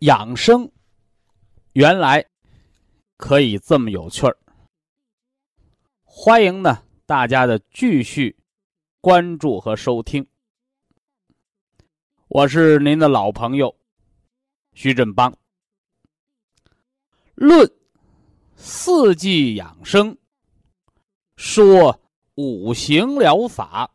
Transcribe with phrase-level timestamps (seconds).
[0.00, 0.70] 养生
[1.72, 2.24] 原来
[3.16, 4.36] 可以这么有趣儿，
[6.04, 8.36] 欢迎呢大家的继续
[9.00, 10.26] 关注和收听。
[12.28, 13.74] 我是您的老朋友
[14.74, 15.34] 徐振邦。
[17.34, 17.70] 论
[18.54, 20.16] 四季养生，
[21.36, 21.98] 说
[22.34, 23.90] 五行疗法，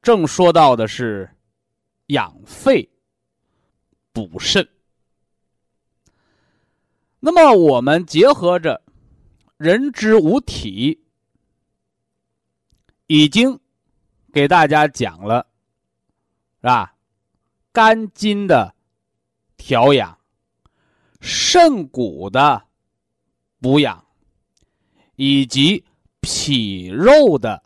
[0.00, 1.28] 正说到的是
[2.06, 2.88] 养肺
[4.12, 4.68] 补肾。
[7.20, 8.82] 那么，我们结合着
[9.56, 11.02] 人之五体，
[13.06, 13.58] 已经
[14.32, 15.46] 给大家讲了，
[16.56, 16.94] 是吧？
[17.72, 18.74] 肝经的
[19.56, 20.18] 调养，
[21.20, 22.66] 肾骨的
[23.60, 24.04] 补养，
[25.16, 25.84] 以及
[26.20, 27.62] 脾肉的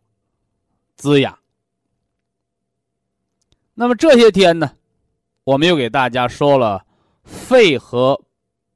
[0.96, 1.38] 滋养。
[3.74, 4.76] 那么这些天呢，
[5.46, 6.84] 我们又给大家说了
[7.22, 8.20] 肺和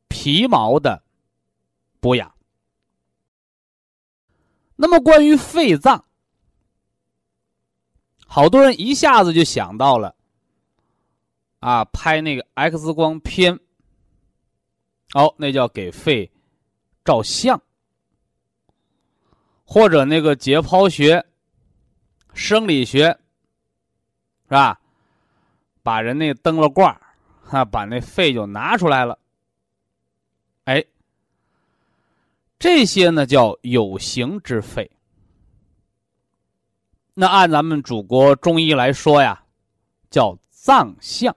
[0.07, 1.03] 皮毛的
[1.99, 2.33] 补养。
[4.77, 6.05] 那么关于肺脏，
[8.25, 10.15] 好多人一下子就想到了。
[11.59, 13.59] 啊，拍那个 X 光片，
[15.15, 16.31] 哦，那叫给肺
[17.05, 17.61] 照相，
[19.65, 21.27] 或者那个解剖学、
[22.33, 23.09] 生理学，
[24.45, 24.80] 是吧？
[25.83, 27.01] 把人那灯了挂，
[27.43, 29.19] 哈，把那肺就拿出来了。
[30.65, 30.85] 哎，
[32.59, 34.91] 这些呢叫有形之肺。
[37.15, 39.43] 那按咱们祖国中医来说呀，
[40.11, 41.35] 叫脏象。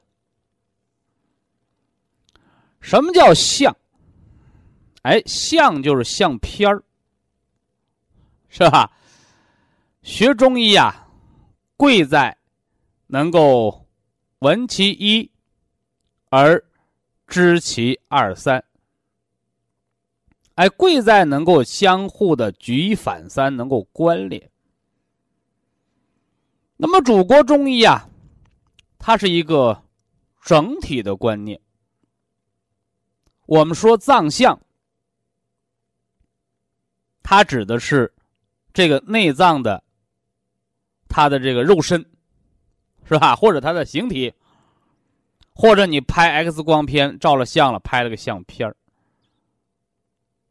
[2.79, 3.75] 什么叫相？
[5.03, 6.83] 哎，相就是相片儿，
[8.49, 8.91] 是吧？
[10.01, 11.07] 学中医啊，
[11.75, 12.37] 贵在
[13.07, 13.82] 能够
[14.43, 15.31] 闻其一
[16.27, 16.61] 而
[17.27, 18.61] 知其二三。
[20.55, 24.51] 哎，贵在能够相互的举一反三，能够关联。
[26.75, 28.09] 那么，祖国中医啊，
[28.99, 29.81] 它是一个
[30.41, 31.61] 整体的观念。
[33.45, 34.59] 我们说脏象，
[37.23, 38.13] 它指的是
[38.73, 39.81] 这个内脏的
[41.07, 42.05] 它的这个肉身，
[43.05, 43.35] 是吧？
[43.35, 44.33] 或者它的形体，
[45.53, 48.75] 或者你拍 X 光片照了相了，拍了个相片儿。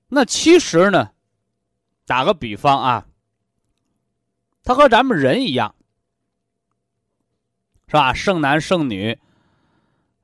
[0.08, 1.10] 那其实呢，
[2.06, 3.06] 打个比方啊，
[4.62, 5.74] 它和咱们人一样，
[7.86, 8.12] 是吧？
[8.12, 9.18] 剩男剩女，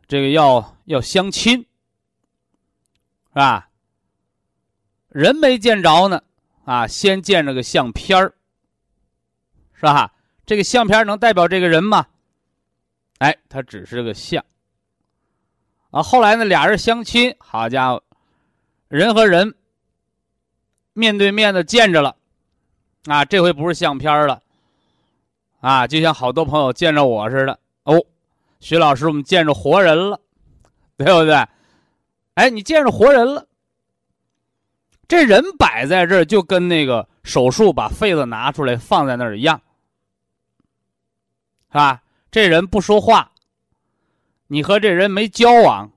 [0.07, 1.65] 这个要要相亲。
[3.31, 3.69] 是吧？
[5.11, 6.23] 人没见着呢，
[6.65, 8.35] 啊，先见着个相片儿，
[9.75, 10.13] 是吧？
[10.45, 12.07] 这个相片能代表这个人吗？
[13.19, 14.45] 哎，他只是个相。
[15.91, 18.03] 啊，后来呢，俩人相亲，好家伙，
[18.89, 19.55] 人和人
[20.93, 22.15] 面对面的见着了，
[23.07, 24.43] 啊，这回不是相片了，
[25.61, 28.05] 啊，就像好多朋友见着我似的，哦，
[28.61, 30.21] 徐老师，我们见着活人了，
[30.97, 31.35] 对不对？
[32.35, 33.47] 哎，你见着活人了，
[35.09, 39.59] 这人摆在这儿，就跟那个手术把肺子拿出来放在那儿一样，
[41.69, 42.03] 是吧？
[42.31, 43.33] 这人不说话，
[44.47, 45.91] 你和这人没交往，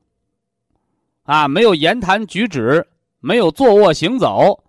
[1.23, 2.87] 啊，没有言谈举止，
[3.19, 4.63] 没有坐卧行走，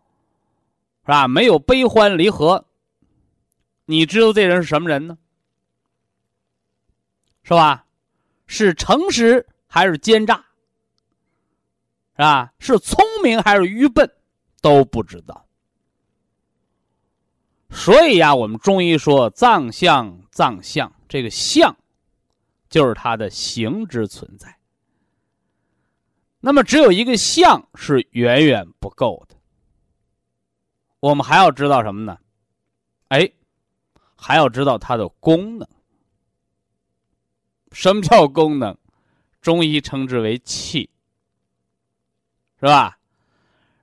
[1.02, 1.28] 是吧？
[1.28, 2.64] 没有悲欢离合，
[3.84, 5.16] 你知道这人是什么人呢？
[7.44, 7.86] 是吧？
[8.46, 10.44] 是诚实还是奸诈？
[12.16, 12.52] 是吧？
[12.58, 14.10] 是聪明还是愚笨，
[14.60, 15.46] 都不知道。
[17.70, 21.76] 所以呀，我们中医说藏象，藏象这个象，
[22.70, 24.56] 就是它的形之存在。
[26.40, 29.36] 那么只有一个相是远远不够的，
[31.00, 32.18] 我们还要知道什么呢？
[33.08, 33.30] 哎，
[34.16, 35.68] 还要知道它的功能。
[37.72, 38.74] 什么叫功能？
[39.42, 40.88] 中医称之为气，
[42.58, 42.98] 是吧？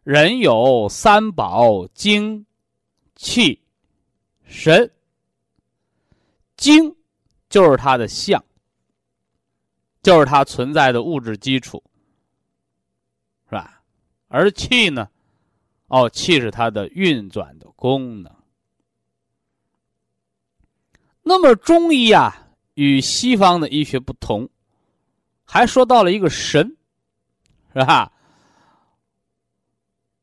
[0.02, 2.44] 人有三宝：精、
[3.16, 3.62] 气、
[4.48, 4.92] 神。
[6.58, 6.96] 精
[7.50, 8.44] 就是它的相，
[10.02, 11.84] 就是它存在的物质基础，
[13.50, 13.82] 是吧？
[14.28, 15.10] 而气呢？
[15.88, 18.34] 哦，气是它的运转的功能。
[21.24, 22.46] 那么中医啊。
[22.76, 24.48] 与西方的医学不同，
[25.44, 26.78] 还说到了一个神，
[27.74, 28.10] 是吧？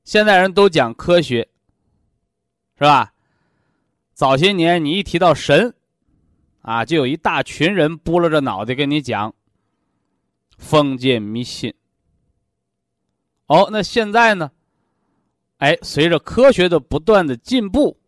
[0.05, 1.47] 现在人都讲科学，
[2.79, 3.13] 是吧？
[4.15, 5.76] 早些年你一提到神，
[6.67, 9.33] 啊，就有一大群人拨拉着脑袋跟你讲
[10.59, 11.73] 封建迷信。
[13.47, 14.51] 哦，那现在呢？
[15.59, 18.01] 哎，随着科学的不断的进步，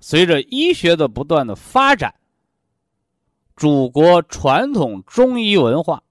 [0.00, 2.12] 随着医学的不断的发展。
[3.54, 6.02] 祖国传统中医文化，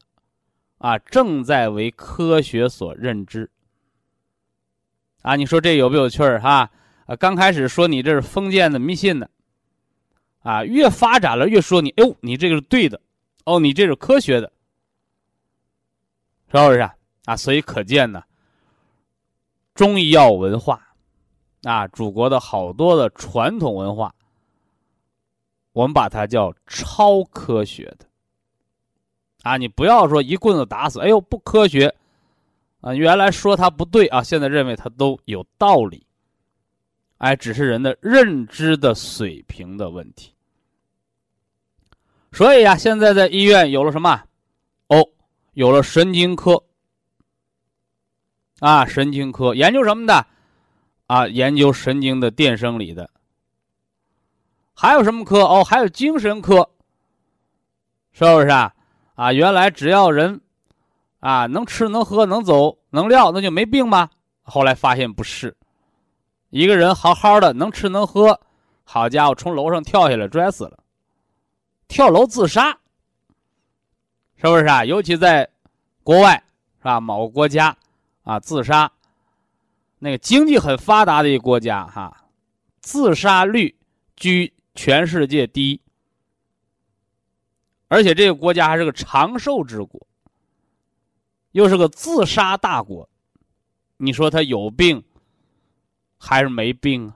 [0.78, 3.52] 啊，正在为科学所认知。
[5.24, 6.72] 啊，你说这有不有趣儿哈？
[7.06, 9.30] 啊，刚开始说你这是封建的迷信的，
[10.48, 13.02] 啊，越发展了越说你，哎呦，你这个是对的，
[13.44, 14.50] 哦，你这是科学的，
[16.50, 16.96] 是不是啊？
[17.26, 18.24] 啊，所以可见呢，
[19.76, 20.88] 中医药文化，
[21.64, 24.16] 啊，祖国的好多的传统文化。
[25.74, 28.06] 我们把它叫超科学的，
[29.42, 31.94] 啊，你不要说一棍子打死，哎呦不科学，
[32.80, 36.08] 啊，原来说它不对啊，现在认为它都有道理，
[37.18, 40.32] 哎，只是人的认知的水平的问题。
[42.32, 44.24] 所以呀，现在在医院有了什么？
[44.88, 45.08] 哦，
[45.54, 46.64] 有了神经科，
[48.60, 50.26] 啊，神经科研究什么的？
[51.08, 53.10] 啊，研究神经的电生理的。
[54.74, 55.64] 还有什么科哦？
[55.64, 56.70] 还有精神科，
[58.12, 58.74] 是不是啊？
[59.16, 60.40] 啊，原来只要人，
[61.20, 64.10] 啊，能吃能喝能走能撂，那就没病吗？
[64.44, 65.58] 后来发现不是，
[66.52, 68.40] 一个人好好的能吃能喝，
[68.84, 70.78] 好家伙，从楼上跳下来摔死了，
[71.88, 72.78] 跳楼自杀，
[74.36, 74.86] 是不是啊？
[74.86, 75.50] 尤其在
[76.04, 76.44] 国外，
[76.80, 77.00] 是吧？
[77.00, 77.78] 某个国家
[78.24, 78.92] 啊，自杀，
[80.00, 82.26] 那个经济很发达的一个国家哈，
[82.82, 83.76] 自杀率
[84.16, 84.54] 居。
[84.80, 85.82] 全世界第一，
[87.88, 90.06] 而且这个国家还是个长寿之国，
[91.52, 93.10] 又是个自杀大国，
[93.98, 95.04] 你说他有病
[96.20, 97.16] 还是没病啊？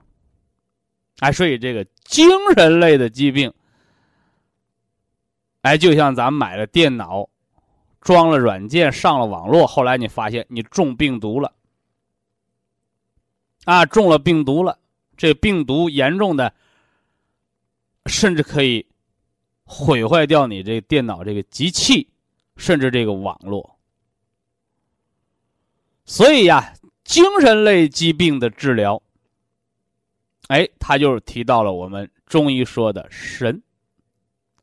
[1.20, 3.54] 哎，所以这个精神类的疾病，
[5.62, 7.28] 哎，就像咱们买了电脑，
[8.00, 11.52] 装了软件，上了网络，后来你发现你中病毒了，
[13.64, 14.78] 啊，中了病毒了，
[15.16, 16.54] 这病毒严重的。
[18.06, 18.84] 甚至可以
[19.62, 22.08] 毁坏掉你这电脑这个机器，
[22.56, 23.78] 甚至这个网络。
[26.04, 26.74] 所以呀，
[27.04, 29.00] 精神类疾病的治疗，
[30.48, 33.62] 哎，他就是提到了我们中医说的神，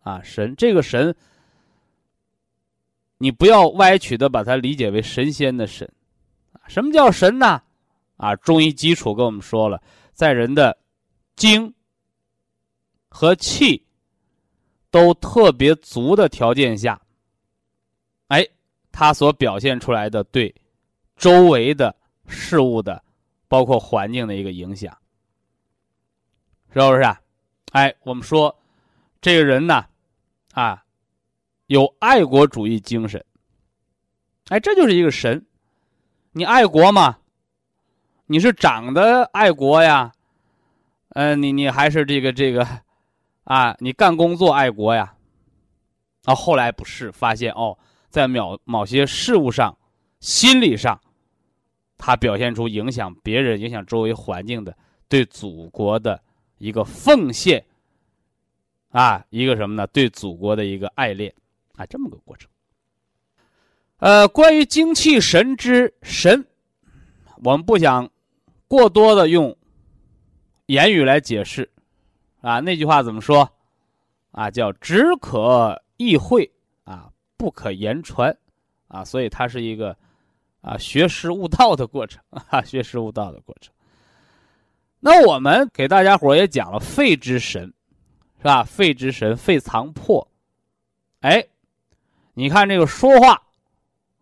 [0.01, 1.15] 啊，神这个神，
[3.17, 5.89] 你不要歪曲的把它理解为神仙的神，
[6.67, 7.61] 什么叫神呢？
[8.17, 9.81] 啊，中医基础跟我们说了，
[10.13, 10.77] 在人的
[11.35, 11.73] 精。
[13.11, 13.83] 和气
[14.91, 17.01] 都特别足的条件下，
[18.27, 18.47] 哎，
[18.91, 20.53] 它所表现出来的对
[21.17, 21.93] 周围的
[22.27, 23.03] 事物的，
[23.47, 24.95] 包括环境的一个影响，
[26.71, 27.19] 是不是啊？
[27.71, 28.55] 哎，我们说
[29.21, 29.85] 这个人呢，
[30.53, 30.83] 啊，
[31.67, 33.23] 有爱国主义精神，
[34.47, 35.45] 哎，这就是一个神。
[36.31, 37.17] 你爱国吗？
[38.27, 40.11] 你是长得爱国呀？
[41.09, 42.67] 嗯，你你还是这个这个。
[43.43, 45.15] 啊，你干工作爱国呀？
[46.25, 47.75] 啊，后来不是发现哦，
[48.09, 49.75] 在某某些事物上、
[50.19, 51.01] 心理上，
[51.97, 56.21] 他表现出影响别人、影响周围环境的对祖国的
[56.59, 57.65] 一个奉献，
[58.89, 59.87] 啊，一个什么呢？
[59.87, 61.33] 对祖国的一个爱恋，
[61.75, 62.49] 啊，这么个过程。
[63.97, 66.45] 呃，关于精气神之神，
[67.43, 68.09] 我们不想
[68.67, 69.55] 过多的用
[70.67, 71.69] 言语来解释。
[72.41, 73.51] 啊，那句话怎么说？
[74.31, 76.49] 啊，叫只可意会，
[76.85, 78.35] 啊，不可言传，
[78.87, 79.95] 啊，所以它是一个
[80.61, 83.73] 啊学识悟道的过程啊，学识悟道的过程。
[85.01, 87.73] 那我们给大家伙也讲了肺之神，
[88.39, 88.63] 是吧？
[88.63, 90.27] 肺之神，肺藏魄。
[91.19, 91.45] 哎，
[92.33, 93.41] 你看这个说话，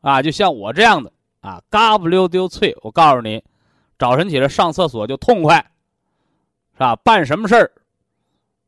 [0.02, 2.76] 啊，就像我这样的啊，嘎不溜丢脆。
[2.82, 3.44] 我告诉你，
[3.98, 5.58] 早晨起来上厕所就痛快，
[6.74, 6.96] 是吧？
[6.98, 7.72] 办什么事儿，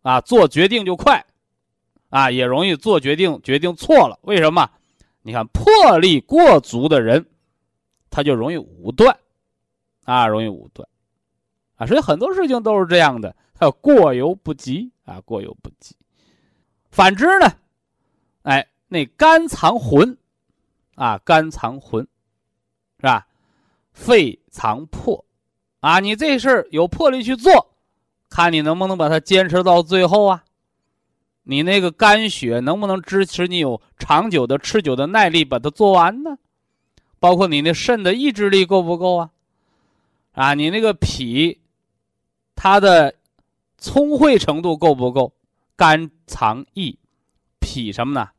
[0.03, 1.25] 啊，做决定就快，
[2.09, 4.19] 啊，也容易做决定，决定错了。
[4.21, 4.69] 为什么？
[5.21, 7.25] 你看魄力过足的人，
[8.09, 9.17] 他就容易武断，
[10.05, 10.87] 啊，容易武断，
[11.75, 15.93] 啊，所以很多事情都是这样的，他过犹不及啊，过犹不及。
[16.89, 17.51] 反之呢，
[18.43, 20.17] 哎，那肝藏魂，
[20.95, 22.07] 啊，肝藏魂，
[22.97, 23.27] 是吧？
[23.91, 25.25] 肺藏魄，
[25.81, 27.73] 啊，你这事儿有魄力去做，
[28.29, 30.45] 看你能不能把它坚持到最后啊？
[31.43, 36.37] 你那个肝血能不能支持你有长久的、持久的耐力把它做完呢？
[37.19, 39.31] 包括你那肾的意志力够不够啊？
[40.31, 41.59] 啊，你那个脾，
[42.55, 43.15] 它的
[43.79, 45.33] 聪慧程度够不够？
[45.75, 46.97] 肝藏意，
[47.59, 48.29] 脾什么呢？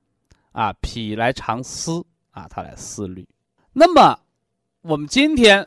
[0.53, 3.27] 啊，脾来藏思啊，它来思虑。
[3.73, 4.19] 那么，
[4.83, 5.67] 我们今天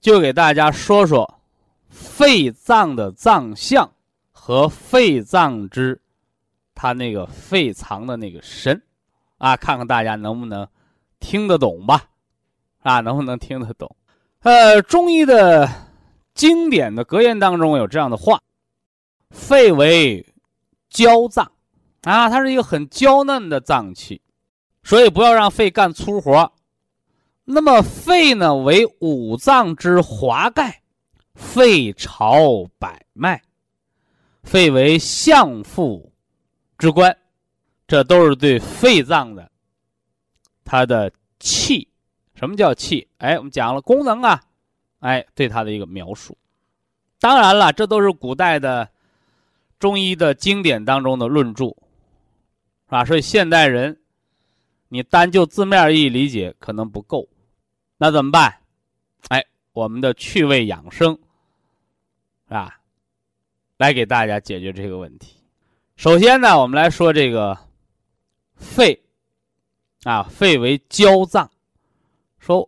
[0.00, 1.40] 就给大家说说
[1.88, 3.90] 肺脏的脏象
[4.32, 6.00] 和肺脏之
[6.74, 8.80] 它那个肺藏的那个神
[9.36, 10.66] 啊，看看大家能不能
[11.20, 12.04] 听得懂吧？
[12.82, 13.94] 啊，能不能听得懂？
[14.40, 15.68] 呃，中医的
[16.34, 18.40] 经典的格言当中有这样的话：
[19.34, 20.24] 肺为
[20.88, 21.50] 娇脏，
[22.02, 24.22] 啊，它是一个很娇嫩的脏器，
[24.84, 26.50] 所以不要让肺干粗活。
[27.44, 30.82] 那么肺呢，为五脏之华盖，
[31.34, 33.42] 肺朝百脉，
[34.44, 36.12] 肺为相父
[36.78, 37.14] 之官，
[37.86, 39.50] 这都是对肺脏的
[40.64, 41.86] 它的气。
[42.34, 43.08] 什么叫气？
[43.18, 44.40] 哎，我们讲了功能啊，
[45.00, 46.38] 哎，对它的一个描述。
[47.18, 48.88] 当然了，这都是古代的。
[49.84, 51.74] 中医的经典当中的论著，是
[52.88, 53.04] 吧？
[53.04, 54.00] 所以现代人，
[54.88, 57.28] 你单就字面意义理解可能不够，
[57.98, 58.60] 那怎么办？
[59.28, 61.12] 哎，我们的趣味养生，
[62.48, 62.80] 是吧？
[63.76, 65.36] 来给大家解决这个问题。
[65.96, 67.54] 首先呢，我们来说这个
[68.56, 68.98] 肺，
[70.04, 71.50] 啊，肺为娇脏，
[72.38, 72.66] 说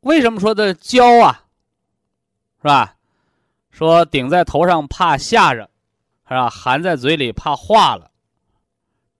[0.00, 1.44] 为什么说的娇啊？
[2.62, 2.96] 是吧？
[3.70, 5.68] 说顶在头上怕吓着。
[6.26, 6.48] 是吧？
[6.48, 8.10] 含在嘴里怕化了，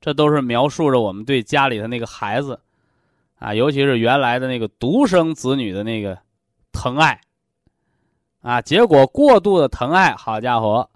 [0.00, 2.60] 这都是描述着我们对家里的那个孩子，
[3.38, 6.18] 啊，尤其是原来的那个独生子女的那个
[6.72, 7.20] 疼爱，
[8.40, 10.88] 啊，结果过度的疼爱，好家伙，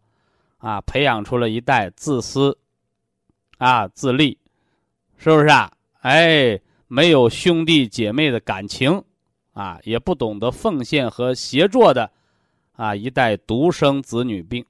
[0.56, 2.58] 啊，培养出了一代自私，
[3.58, 4.38] 啊，自立，
[5.18, 5.70] 是不是啊？
[6.00, 9.02] 哎，没有兄弟姐妹的感情，
[9.52, 12.10] 啊，也不懂得奉献和协作的，
[12.76, 14.64] 啊，一代独生子女病。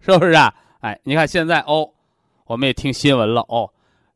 [0.00, 0.54] 是不是啊？
[0.80, 1.90] 哎，你看现在哦，
[2.44, 3.68] 我们也听新闻了哦，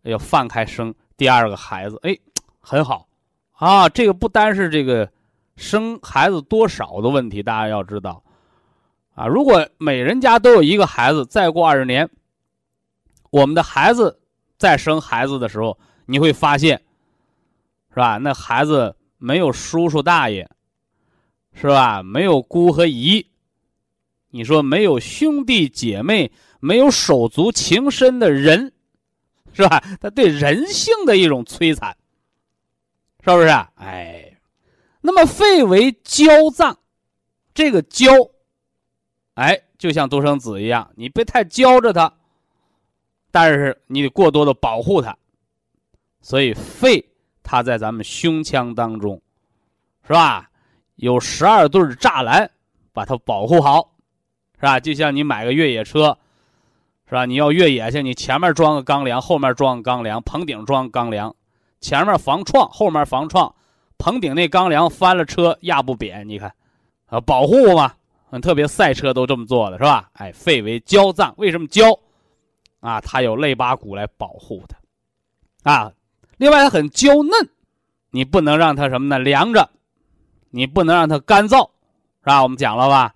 [0.02, 2.16] 要放开生第二个孩子，哎，
[2.60, 3.08] 很好
[3.52, 3.88] 啊。
[3.88, 5.10] 这个不单是这个
[5.56, 8.22] 生孩子多少的问题，大家要知道
[9.14, 9.26] 啊。
[9.26, 12.08] 如果每人家都有一个孩子，再过二十年，
[13.30, 14.20] 我们的孩子
[14.56, 16.80] 再生孩子的时候，你会发现，
[17.88, 18.18] 是吧？
[18.18, 20.49] 那孩子没有叔叔大爷，
[21.52, 22.02] 是吧？
[22.02, 23.26] 没有姑和姨。
[24.30, 28.72] 你说没有兄弟姐妹，没有手足情深的人，
[29.52, 29.80] 是吧？
[30.00, 31.96] 他对人性的一种摧残，
[33.25, 33.49] 是不是？
[33.49, 34.38] 啊哎，
[35.00, 36.78] 那么肺为娇脏，
[37.52, 38.12] 这个娇，
[39.34, 42.12] 哎，就像独生子一样，你别太娇着他，
[43.32, 45.16] 但是你得过多的保护他，
[46.20, 47.04] 所以肺
[47.42, 49.20] 它在咱们胸腔当中，
[50.06, 50.49] 是吧？
[50.94, 52.49] 有十二对栅栏
[52.92, 53.89] 把它保护好。
[54.60, 54.78] 是吧？
[54.78, 56.18] 就像你买个越野车，
[57.08, 57.24] 是吧？
[57.24, 61.34] 你要越野去，你前面装个钢梁，后面装个钢梁，棚顶装钢梁，
[61.80, 63.54] 前面防撞，后面防撞，
[63.96, 66.28] 棚顶那钢梁翻了车压不扁。
[66.28, 66.52] 你看，
[67.06, 67.94] 啊，保护嘛，
[68.42, 70.10] 特别赛车都这么做的，是吧？
[70.12, 71.98] 哎，肺为娇脏，为什么娇？
[72.80, 74.62] 啊，它有肋巴骨来保护
[75.62, 75.92] 它，啊，
[76.36, 77.48] 另外它很娇嫩，
[78.10, 79.18] 你不能让它什么呢？
[79.18, 79.68] 凉着，
[80.50, 81.68] 你不能让它干燥，
[82.20, 82.42] 是吧？
[82.42, 83.14] 我们讲了吧？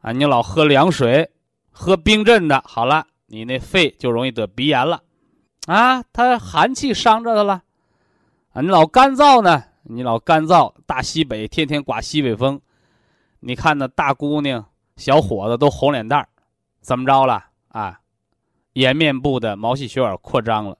[0.00, 1.28] 啊，你老喝凉水，
[1.70, 5.02] 喝冰镇的，好了，你那肺就容易得鼻炎了，
[5.66, 7.62] 啊，它寒气伤着它了，
[8.52, 12.60] 啊，你老干燥呢，你老干燥，大西北天天刮西北风，
[13.40, 14.64] 你看那大姑娘、
[14.96, 16.28] 小伙子都红脸蛋儿，
[16.80, 18.00] 怎么着了啊？
[18.74, 20.78] 颜面部的毛细血管扩张了，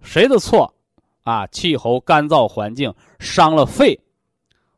[0.00, 0.74] 谁的错？
[1.24, 4.00] 啊，气候干燥环境伤了肺，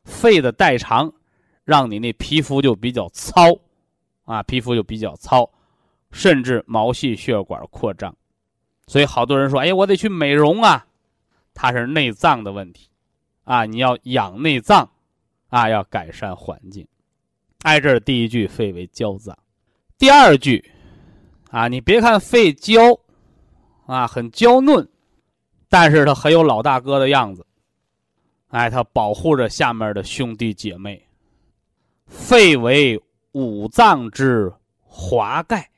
[0.03, 1.11] 肺的代偿。
[1.63, 3.57] 让你那皮肤就比较糙，
[4.25, 5.49] 啊，皮肤就比较糙，
[6.11, 8.15] 甚至毛细血管扩张，
[8.87, 10.85] 所以好多人说：“哎，我得去美容啊。”
[11.55, 12.89] 它是内脏的问题，
[13.43, 14.89] 啊，你要养内脏，
[15.49, 16.87] 啊，要改善环境。
[17.61, 19.37] 挨这儿第一句，肺为娇脏。
[19.99, 20.69] 第二句，
[21.51, 22.99] 啊，你别看肺娇，
[23.85, 24.89] 啊，很娇嫩，
[25.69, 27.45] 但是它很有老大哥的样子。
[28.47, 31.07] 哎，它保护着下面的兄弟姐妹。
[32.13, 33.01] 肺为
[33.33, 35.69] 五脏之华盖。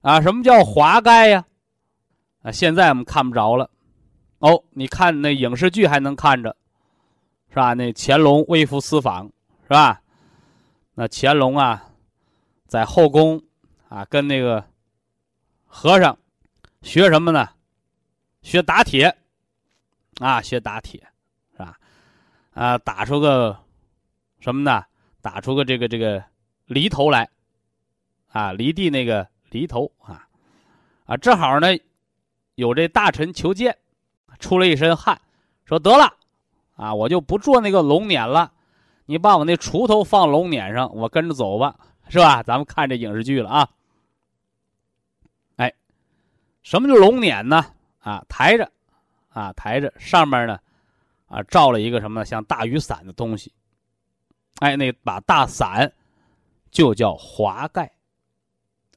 [0.00, 1.44] 啊，什么叫华盖呀？
[2.42, 3.70] 啊，现在我们看不着了。
[4.38, 6.56] 哦，你看那影视剧还能看着，
[7.50, 7.74] 是吧？
[7.74, 9.26] 那乾隆微服私访，
[9.62, 10.02] 是吧？
[10.94, 11.90] 那乾隆啊，
[12.66, 13.40] 在后宫
[13.88, 14.64] 啊，跟那个
[15.66, 16.18] 和尚
[16.82, 17.48] 学什么呢？
[18.42, 19.16] 学打铁，
[20.18, 21.00] 啊，学打铁，
[21.52, 21.78] 是吧？
[22.54, 23.56] 啊，打出个
[24.40, 24.84] 什么呢？
[25.22, 26.22] 打出个这个这个
[26.66, 27.30] 犁头来，
[28.28, 30.28] 啊，犁地那个犁头啊，
[31.06, 31.68] 啊，正好呢，
[32.56, 33.74] 有这大臣求见。
[34.38, 35.20] 出了一身汗，
[35.64, 36.12] 说得了，
[36.74, 38.50] 啊，我就不做那个龙辇了，
[39.06, 42.42] 你把我那锄头放龙辇上，我跟着走吧，是吧？
[42.42, 43.68] 咱们看这影视剧了啊。
[45.56, 45.72] 哎，
[46.64, 47.64] 什么叫龙辇呢？
[48.00, 48.68] 啊，抬着，
[49.28, 50.58] 啊，抬着，上面呢，
[51.28, 53.52] 啊，罩了一个什么像大雨伞的东西，
[54.58, 55.92] 哎，那把大伞
[56.70, 57.92] 就叫华盖，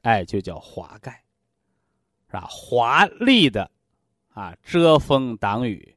[0.02, 1.22] 哎，就叫华盖，
[2.28, 2.46] 是吧？
[2.48, 3.70] 华丽的。
[4.34, 5.96] 啊，遮风挡雨，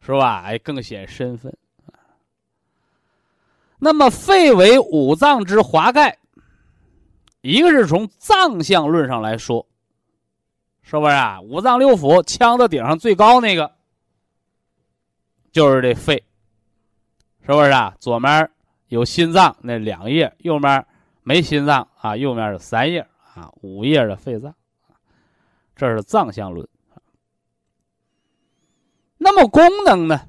[0.00, 0.42] 是吧？
[0.42, 1.56] 哎，更显身份。
[3.78, 6.18] 那么，肺为五脏之华盖，
[7.40, 9.64] 一个是从脏象论上来说，
[10.82, 11.40] 是不是啊？
[11.40, 13.76] 五脏六腑，枪的顶上最高那个，
[15.52, 16.24] 就是这肺，
[17.42, 17.96] 是不是啊？
[17.98, 18.50] 左面
[18.88, 20.86] 有心脏那两叶，右面
[21.22, 23.00] 没心脏啊，右面是三叶
[23.34, 24.54] 啊，五叶的肺脏，
[25.74, 26.68] 这是脏象论。
[29.16, 30.28] 那么功能呢？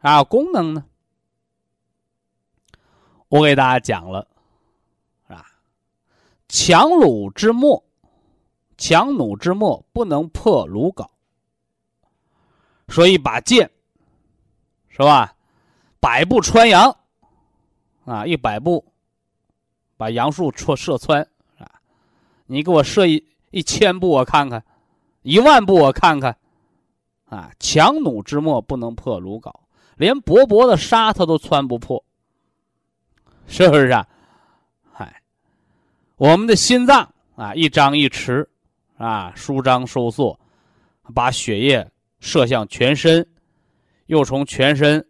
[0.00, 0.84] 啊，功能呢？
[3.28, 4.28] 我给大家讲了，
[5.28, 5.46] 啊，
[6.48, 7.82] 强弩之末，
[8.76, 11.08] 强弩之末不能破鲁缟，
[12.88, 13.70] 说一把箭，
[14.88, 15.34] 是吧？
[16.02, 16.96] 百步穿杨，
[18.04, 18.84] 啊，一百步
[19.96, 21.22] 把杨树戳射穿，
[21.58, 21.70] 啊，
[22.46, 24.60] 你给我射一一千步，我看看；
[25.22, 26.36] 一万步，我看看。
[27.26, 29.54] 啊，强弩之末不能破鲁缟，
[29.96, 32.04] 连薄薄的纱它都穿不破，
[33.46, 34.06] 是不是啊？
[34.92, 35.22] 嗨，
[36.16, 38.44] 我们的心脏啊，一张一弛，
[38.98, 40.38] 啊，舒张收缩，
[41.14, 41.88] 把血液
[42.18, 43.26] 射向全身，
[44.06, 45.06] 又从全身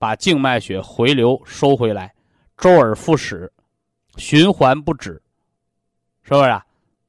[0.00, 2.14] 把静脉血回流收回来，
[2.56, 3.52] 周而复始，
[4.16, 5.22] 循环不止，
[6.22, 6.64] 是不是啊？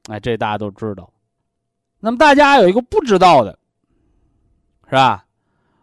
[0.08, 1.10] 哎，这大家都知道。
[2.00, 3.58] 那么大家有一个不知道的。
[4.84, 5.24] 是吧？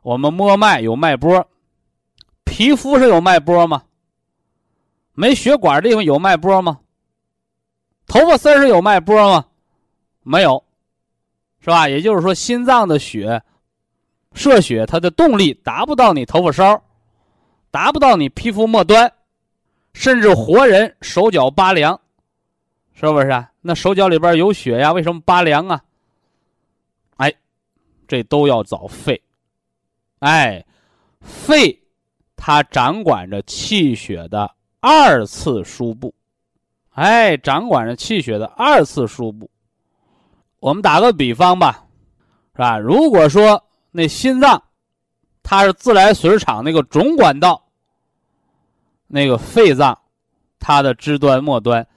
[0.03, 1.43] 我们摸脉有脉搏，
[2.43, 3.81] 皮肤上有脉搏吗？
[5.13, 6.79] 没血管的地方有脉搏吗？
[8.05, 9.47] 头发丝上有脉搏吗？
[10.21, 10.63] 没有，
[11.59, 11.89] 是吧？
[11.89, 13.41] 也就是说，心脏的血
[14.33, 16.79] 射血，它的动力达不到你头发梢，
[17.71, 19.11] 达不到你皮肤末端，
[19.93, 21.99] 甚至活人手脚拔凉，
[22.93, 23.51] 是不是啊？
[23.61, 25.81] 那手脚里边有血呀，为什么拔凉啊？
[27.17, 27.33] 哎
[28.07, 29.21] 这都要找肺，
[30.19, 30.65] 哎，
[31.21, 31.79] 肺
[32.35, 36.13] 它掌管着气血的二次输布，
[36.91, 39.49] 哎，掌管着气血的二次输布。
[40.59, 41.85] 我们打个比方吧，
[42.53, 42.79] 是吧？
[42.79, 44.61] 如果说那心脏
[45.49, 47.59] 它是自来水厂那个总管道，
[49.07, 49.99] 那个肺脏
[50.59, 51.87] 它的支端末端，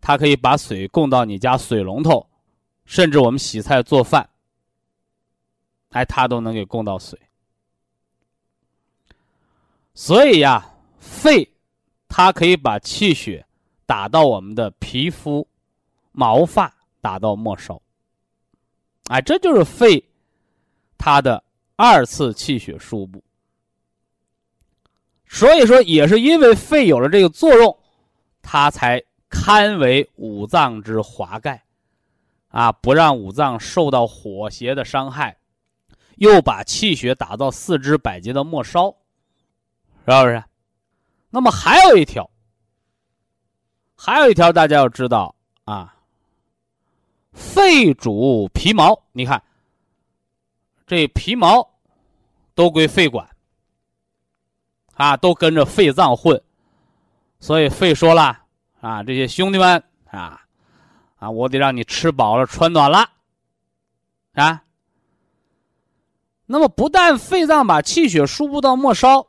[0.00, 2.24] 它可以把水供到你家水龙头，
[2.84, 4.30] 甚至我们洗菜做饭。
[5.88, 7.18] 哎，它都能给供到水，
[9.92, 11.52] 所以呀，肺
[12.06, 13.44] 它可以把气血
[13.86, 15.48] 打到我们的皮肤、
[16.12, 17.82] 毛发，打到末梢。
[19.08, 20.08] 哎，这就是肺
[20.96, 21.42] 它的
[21.82, 23.24] 二次气血输布。
[25.26, 27.78] 所以说，也是因为肺有了这个作用，
[28.42, 31.64] 它才堪为五脏之华盖，
[32.48, 35.38] 啊，不让五脏受到火邪的伤害。
[36.16, 38.94] 又把气血打到四肢百节的末梢，
[40.04, 40.44] 是不是？
[41.30, 42.30] 那么还有一条，
[43.96, 45.96] 还有一条，大家要知道啊。
[47.32, 49.42] 肺主皮毛，你看，
[50.86, 51.69] 这皮毛
[52.54, 53.28] 都归肺管，
[54.94, 56.42] 啊，都跟着肺脏混，
[57.38, 58.38] 所以肺说了
[58.80, 60.40] 啊，这些兄弟们啊，
[61.18, 63.10] 啊，我得让你吃饱了穿暖了，
[64.34, 64.62] 啊。
[66.46, 69.28] 那么不但肺脏把气血输布到末梢，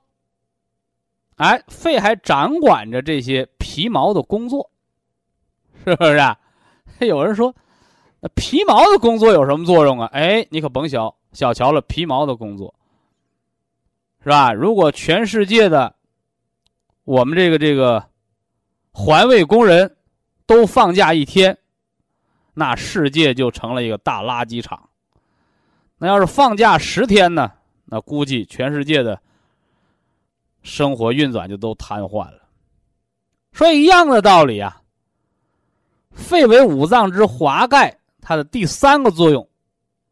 [1.35, 4.71] 哎，肺还掌管着这些皮毛的工作，
[5.85, 6.15] 是不是？
[6.17, 6.39] 啊？
[6.99, 7.55] 有人说，
[8.21, 10.09] 那皮毛的工作有什么作用啊？
[10.13, 12.73] 哎，你可甭小小瞧了皮毛的工作，
[14.23, 14.53] 是吧？
[14.53, 15.95] 如果全世界的
[17.03, 18.07] 我们这个这个
[18.91, 19.97] 环卫工人
[20.45, 21.57] 都放假一天，
[22.53, 24.89] 那世界就成了一个大垃圾场。
[25.97, 27.51] 那要是放假十天呢？
[27.85, 29.19] 那估计全世界的
[30.61, 32.39] 生活运转就都瘫痪了。
[33.53, 34.81] 说一样的道理啊，
[36.11, 39.47] 肺为五脏之华盖，它的第三个作用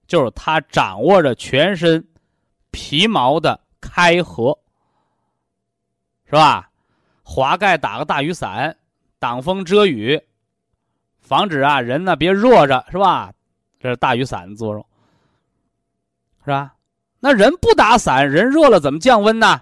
[0.08, 2.06] 就是它掌握着全身
[2.72, 4.58] 皮毛的开合，
[6.26, 6.70] 是吧？
[7.24, 8.76] 滑盖打个大雨伞，
[9.20, 10.20] 挡风遮雨，
[11.20, 13.32] 防止啊人呢别热着，是吧？
[13.80, 14.86] 这是大雨伞的作用。
[16.44, 16.74] 是吧？
[17.20, 19.62] 那人不打伞，人热了怎么降温呢？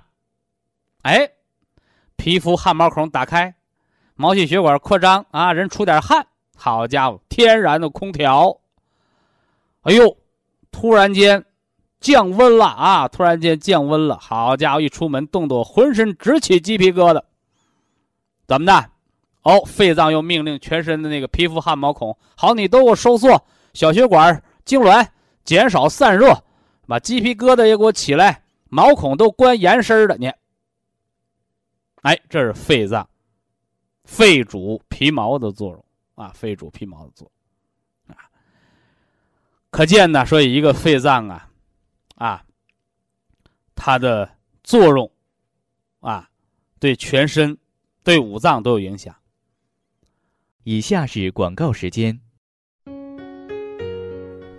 [1.02, 1.30] 哎，
[2.16, 3.54] 皮肤汗毛孔打开，
[4.16, 6.26] 毛细血管扩张啊，人出点汗，
[6.56, 8.60] 好家伙，天然的空调。
[9.82, 10.18] 哎呦，
[10.72, 11.44] 突然间
[12.00, 13.08] 降温了啊！
[13.08, 17.22] 突然间降温了，好家伙，一出门冻得我浑身直起鸡皮疙瘩。
[18.46, 18.90] 怎么的？
[19.44, 25.08] 哦，肺脏又命令全身的那个皮肤汗毛孔，好，你都给我收缩，小血管痉挛，
[25.44, 26.44] 减少散热。
[26.86, 30.32] 把鸡皮疙瘩也给我起来，毛孔都关严实的，你，
[32.02, 33.10] 哎，这是肺脏，
[34.06, 37.30] 肺主皮毛的作用啊，肺主皮毛的作
[38.08, 38.24] 用啊。
[39.70, 41.50] 可见呢，说一个肺脏啊，
[42.18, 42.46] 啊，
[43.74, 44.30] 它的
[44.64, 45.12] 作用
[46.02, 46.30] 啊，
[46.80, 47.58] 对全身、
[48.04, 49.16] 对五脏都有影响。
[50.64, 52.20] 以下是广告时间。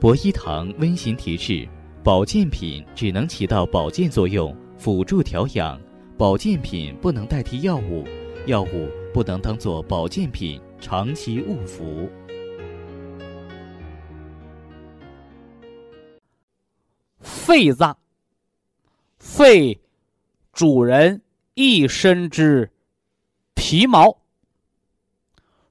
[0.00, 1.68] 博一堂温馨提示。
[2.04, 5.78] 保健品只能起到保健作用，辅助调养。
[6.16, 8.06] 保健品不能代替药物，
[8.46, 12.08] 药物不能当做保健品长期误服。
[17.48, 17.96] 肺脏，
[19.18, 19.80] 肺
[20.52, 21.22] 主人
[21.54, 22.70] 一身之
[23.54, 24.18] 皮毛。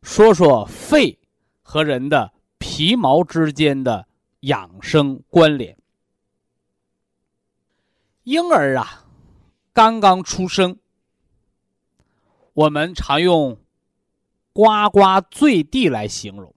[0.01, 1.19] 说说肺
[1.61, 4.07] 和人的皮毛之间的
[4.39, 5.77] 养生关联。
[8.23, 9.05] 婴儿啊，
[9.71, 10.79] 刚刚出生，
[12.53, 13.55] 我们常用
[14.51, 16.55] “呱呱坠地”来形容。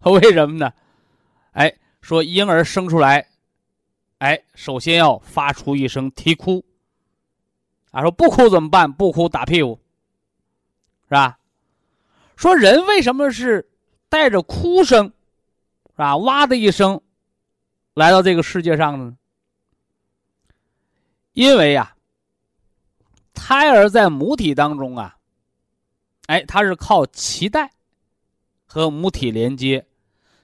[0.00, 0.72] 为什么呢？
[1.52, 3.28] 哎，说婴儿生出来，
[4.18, 6.64] 哎，首先要发出一声啼哭。
[7.90, 8.92] 啊，说不哭怎么办？
[8.92, 9.80] 不哭打屁股，
[11.04, 11.38] 是吧？
[12.36, 13.68] 说人为什么是
[14.08, 15.06] 带着哭声，
[15.86, 16.16] 是吧？
[16.18, 17.00] 哇的一声，
[17.94, 19.16] 来到这个世界上的呢？
[21.32, 21.96] 因为呀，
[23.32, 25.16] 胎儿在母体当中啊，
[26.26, 27.70] 哎，它是靠脐带
[28.66, 29.86] 和母体连接，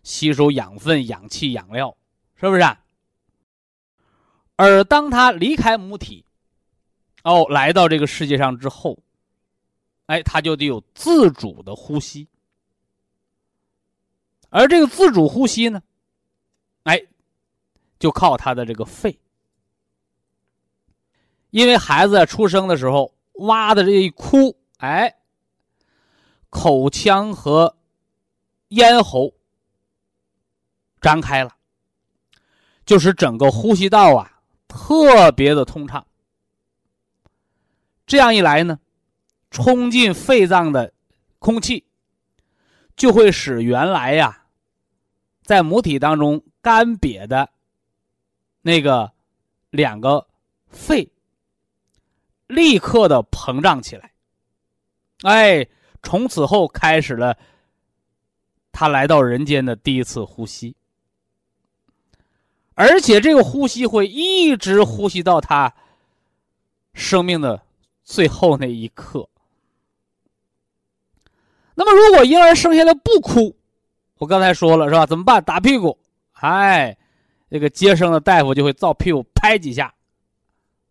[0.03, 1.95] 吸收养分、氧气、养料，
[2.37, 2.63] 是不是？
[2.63, 2.81] 啊
[4.57, 6.25] 而当他离开母体，
[7.25, 8.99] 哦，来到这个世界上之后，
[10.07, 12.29] 哎，他就得有自主的呼吸，
[14.51, 15.83] 而这个自主呼吸呢，
[16.85, 17.03] 哎，
[17.99, 19.19] 就靠他的这个肺。
[21.51, 25.17] 因为孩子出生的时候，哇的这一哭，哎，
[26.51, 27.77] 口腔和
[28.69, 29.33] 咽喉
[31.01, 31.57] 张开了，
[32.85, 34.34] 就使整个呼吸道啊
[34.75, 36.05] 特别的通畅。
[38.07, 38.81] 这样一来呢，
[39.53, 40.93] 冲进肺脏的
[41.39, 41.87] 空气，
[42.97, 44.47] 就会使原来呀
[45.43, 47.49] 在母体当中干瘪的
[48.63, 49.13] 那个
[49.71, 50.27] 两个
[50.67, 51.09] 肺。
[52.47, 54.13] 立刻的膨胀起来，
[55.23, 55.67] 哎，
[56.03, 57.39] 从此后开始了
[58.71, 60.77] 他来到人间的第一次呼吸，
[62.75, 65.73] 而且这个呼吸会一直呼吸到他
[66.93, 67.63] 生命的
[68.03, 69.29] 最后那一刻。
[71.75, 73.57] 那么，如果婴儿生下来不哭，
[74.19, 75.07] 我刚才说了是吧？
[75.07, 75.43] 怎么办？
[75.43, 75.99] 打屁股，
[76.33, 76.97] 哎，
[77.51, 79.93] 这个接生的大夫就会照屁股拍几下。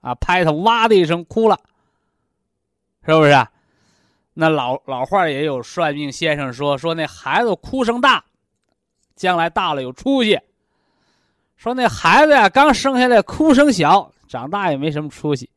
[0.02, 0.14] 啊！
[0.16, 1.58] 拍他，哇的一声哭了，
[3.06, 3.48] 是不是？
[4.34, 8.26] 那老老话也有算命先生说说那孩子哭声大，
[9.16, 10.38] 将来大了有出息。
[11.56, 15.50] 说那孩子呀，刚生下来哭声小，长大也没什么出息。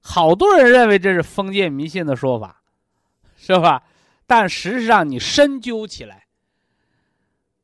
[0.00, 2.62] 好多人认为这是封建迷信的说法，
[3.36, 3.82] 是吧？
[4.28, 6.26] 但实际上你深究起来，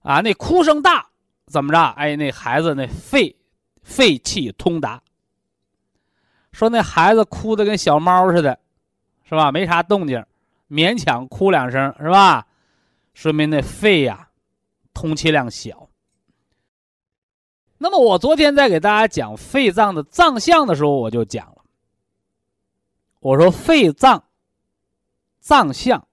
[0.03, 1.07] 啊，那哭声大
[1.47, 1.81] 怎么着？
[1.97, 3.37] 哎，那孩子那肺
[3.83, 5.01] 肺气通达。
[6.53, 8.59] 说那孩子哭的跟小猫似的，
[9.25, 9.53] 是吧？
[9.53, 10.25] 没啥动静，
[10.69, 12.47] 勉强哭两声，是吧？
[13.15, 14.29] 说明那肺呀，
[14.93, 15.89] 通气量小。
[17.83, 21.65] 那么我昨天在给大家讲肺脏的脏象的时候，我就讲了，
[23.19, 24.23] 我说肺脏
[25.41, 26.07] 脏象，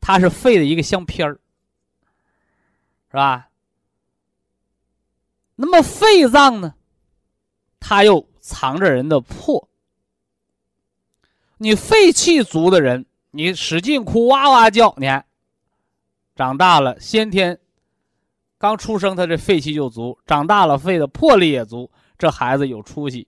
[0.00, 1.40] 它是肺的一个相片儿，
[3.10, 3.48] 是吧？
[5.56, 6.76] 那么肺脏呢，
[7.80, 9.68] 它又藏着人的魄。
[11.56, 15.26] 你肺气足的人，你使劲哭，哇哇叫，你看，
[16.36, 17.58] 长大了先天。
[18.62, 21.90] 刚出生，他这肺气就足；长大了，肺的魄力也足。
[22.16, 23.26] 这孩子有出息，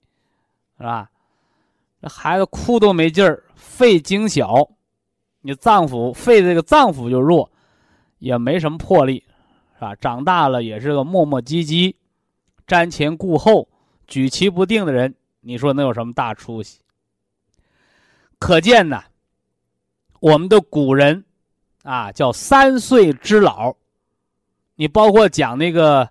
[0.79, 1.11] 是吧？
[2.01, 4.68] 这孩子哭都没劲儿，肺精小，
[5.40, 7.51] 你脏腑肺这个脏腑就弱，
[8.20, 9.25] 也没什么魄力，
[9.75, 9.97] 是吧？
[9.97, 11.97] 长大了也是个磨磨唧唧、
[12.64, 13.68] 瞻前顾后、
[14.07, 15.12] 举棋不定的人。
[15.40, 16.79] 你说能有什么大出息？
[18.38, 19.03] 可见呢，
[20.20, 21.25] 我们的古人
[21.83, 23.75] 啊，叫三岁之老。
[24.77, 26.09] 你包括讲那个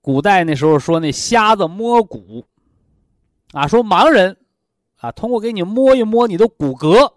[0.00, 2.46] 古代那时候说那瞎子摸骨，
[3.52, 4.36] 啊，说盲人
[4.96, 7.14] 啊，通过给你摸一摸你的骨骼，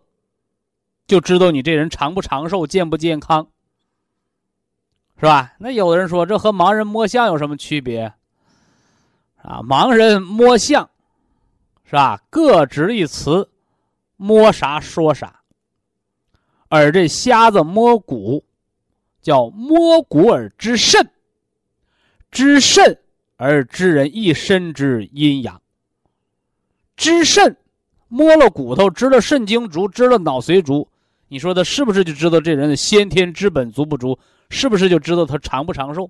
[1.06, 3.48] 就知道你这人长不长寿、健不健康，
[5.18, 5.54] 是吧？
[5.60, 8.14] 那有的人说这和盲人摸象有什么区别？
[9.42, 10.90] 啊，盲人摸象，
[11.86, 12.22] 是吧？
[12.30, 13.50] 各执一词，
[14.18, 15.42] 摸啥说啥，
[16.68, 18.44] 而这瞎子摸骨。
[19.28, 21.06] 叫摸骨而知肾，
[22.32, 22.98] 知肾
[23.36, 25.62] 而知人一身之阴阳。
[26.96, 27.58] 知肾，
[28.08, 30.90] 摸了骨头，知了肾精足，知了脑髓足。
[31.28, 34.18] 你说他是不是就知道这人的先天之本足不足？
[34.50, 36.10] 是不是就知道他长不长寿？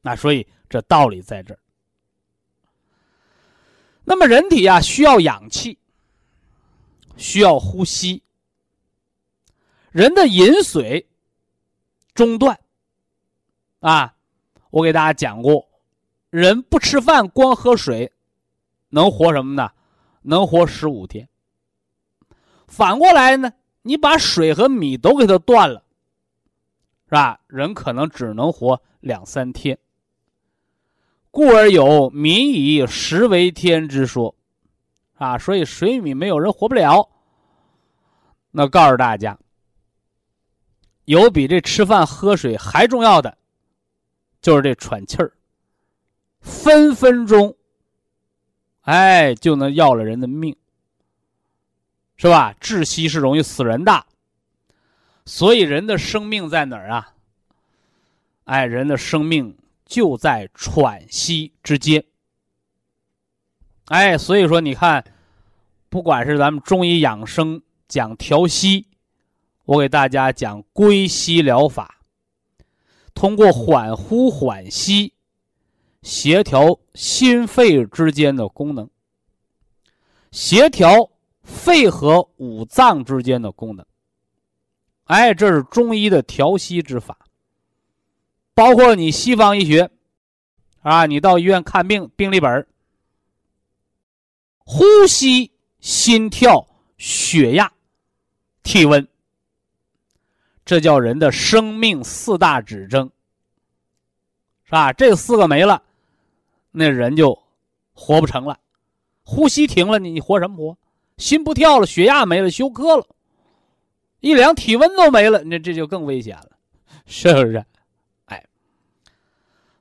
[0.00, 1.60] 那所以这道理在这儿。
[4.02, 5.76] 那么人体啊，需要氧气，
[7.18, 8.22] 需要呼吸。
[9.90, 11.06] 人的饮水。
[12.14, 12.58] 中断，
[13.80, 14.14] 啊，
[14.70, 15.66] 我给大家讲过，
[16.30, 18.12] 人不吃饭光喝水，
[18.90, 19.70] 能活什么呢？
[20.22, 21.28] 能活十五天。
[22.66, 25.82] 反过来呢，你把水和米都给它断了，
[27.06, 27.40] 是吧？
[27.46, 29.78] 人可能只能活两三天。
[31.30, 34.34] 故而有“民以食为天”之说，
[35.14, 37.08] 啊，所以水米没有人活不了。
[38.50, 39.38] 那告诉大家。
[41.12, 43.36] 有比这吃饭喝水还重要的，
[44.40, 45.30] 就是这喘气儿。
[46.40, 47.54] 分分钟，
[48.80, 50.56] 哎，就能要了人的命，
[52.16, 52.54] 是吧？
[52.58, 54.06] 窒息是容易死人的，
[55.26, 57.12] 所以人的生命在哪儿啊？
[58.44, 62.02] 哎，人的生命就在喘息之间。
[63.88, 65.04] 哎，所以说你看，
[65.90, 68.86] 不管是咱们中医养生讲调息。
[69.64, 72.00] 我给大家讲归息疗法，
[73.14, 75.14] 通过缓呼缓吸，
[76.02, 78.90] 协调心肺之间的功能，
[80.32, 81.10] 协调
[81.42, 83.86] 肺和五脏之间的功能。
[85.04, 87.18] 哎，这是中医的调息之法。
[88.54, 89.90] 包括你西方医学，
[90.80, 92.66] 啊，你到医院看病，病历本
[94.58, 97.72] 呼吸、心跳、血压、
[98.62, 99.08] 体温。
[100.64, 103.10] 这叫人的生命四大指征，
[104.64, 104.92] 是吧？
[104.92, 105.82] 这四个没了，
[106.70, 107.38] 那人就
[107.92, 108.58] 活不成了。
[109.24, 110.78] 呼吸停了，你你活什么活？
[111.18, 113.06] 心不跳了，血压没了，休克了。
[114.20, 116.50] 一量体温都没了，那这就更危险了，
[117.06, 117.64] 是不是？
[118.26, 118.44] 哎，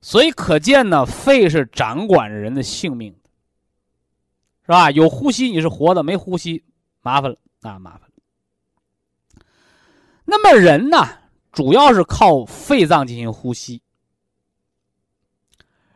[0.01, 3.29] 所以可见呢，肺是掌管人的性命的，
[4.65, 4.89] 是吧？
[4.91, 6.63] 有呼吸你是活的，没呼吸
[7.01, 8.10] 麻烦了啊，麻烦。
[10.31, 10.97] 那么人呢，
[11.51, 13.81] 主要是靠肺脏进行呼吸。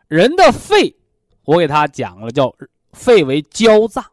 [0.08, 0.94] 人的肺，
[1.44, 2.54] 我给他讲了，叫
[2.92, 4.04] 肺为焦脏，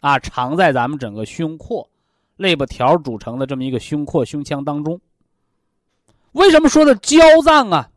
[0.00, 1.88] 啊，藏在咱们整个胸廓、
[2.36, 5.00] 肋部条组成的这么一个胸廓、胸腔当中。
[6.32, 7.90] 为什么说的焦脏啊？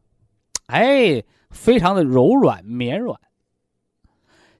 [0.68, 3.20] 哎，非常的柔软绵软，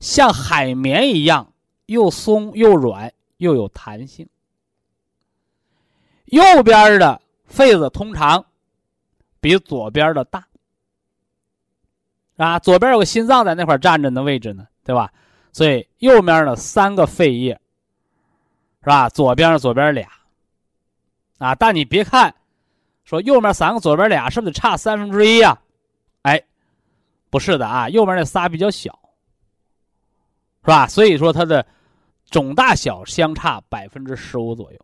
[0.02, 1.54] 像海绵一样，
[1.86, 4.28] 又松又软又有弹性。
[6.28, 8.46] 右边的肺子通常
[9.40, 10.46] 比左边的大，
[12.36, 15.12] 啊，左边有个心脏在那块站着的位置呢，对吧？
[15.54, 17.60] 所以右面的三个肺叶，
[18.82, 19.10] 是吧？
[19.10, 20.10] 左边左边俩，
[21.40, 22.34] 啊，但你别看
[23.06, 25.58] 说右面三个，左边俩，是不是得差三分之一呀？
[26.24, 26.44] 哎，
[27.30, 29.00] 不是的啊，右边那仨比较小，
[30.62, 30.88] 是吧？
[30.88, 31.66] 所以说它的
[32.26, 34.80] 总大小相差百分之十五左右，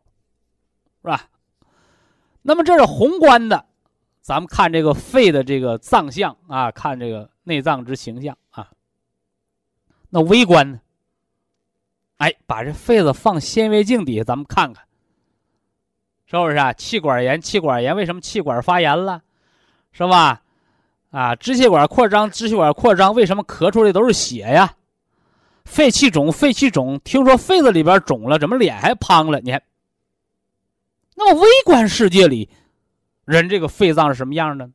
[1.02, 1.28] 是吧？
[2.44, 3.66] 那么这是宏观的，
[4.22, 8.70] 咱们看这个肺的这个脏象啊，看这个内脏之形象啊。
[10.10, 10.80] 那微观呢？
[12.18, 14.86] 哎，把这肺子放显微镜底下，咱们看看，
[16.26, 16.72] 是不是啊？
[16.74, 19.24] 气管炎，气管炎为什么气管发炎了？
[19.92, 20.42] 是吧？
[21.12, 24.76] 啊，支气管扩张，支气管扩张，为什么咳出来都是血呀？
[25.66, 29.40] 肺气肿，肺气肿，听说肺子里边肿了，怎么脸还胖了？
[29.42, 29.62] 你看，
[31.16, 32.50] 那么微观世界里，
[33.26, 34.70] 人这个肺脏是什么样的？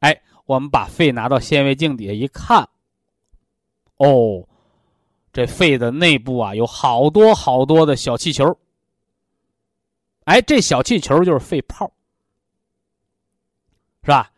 [0.00, 2.68] 哎，我们把肺拿到显微镜底下一看，
[3.96, 4.46] 哦。
[5.32, 8.58] 这肺的内部啊，有好多好多的小气球。
[10.24, 11.92] 哎，这小气球就是肺泡，
[14.02, 14.32] 是吧？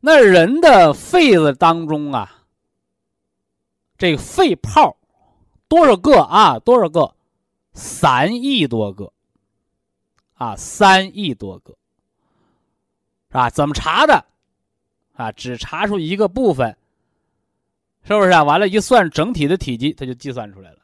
[0.00, 2.46] 那人的肺子当中啊，
[3.98, 4.96] 这肺泡
[5.68, 6.58] 多少个啊？
[6.60, 7.14] 多少个？
[7.74, 9.12] 三亿多个，
[10.36, 11.72] 啊，三亿多个，
[13.28, 13.50] 是吧？
[13.50, 14.24] 怎么查的？
[15.14, 16.76] 啊，只查出一个部分。
[18.08, 18.44] 是不是啊？
[18.44, 20.78] 完了，一算整体的体积，它就计算出来了。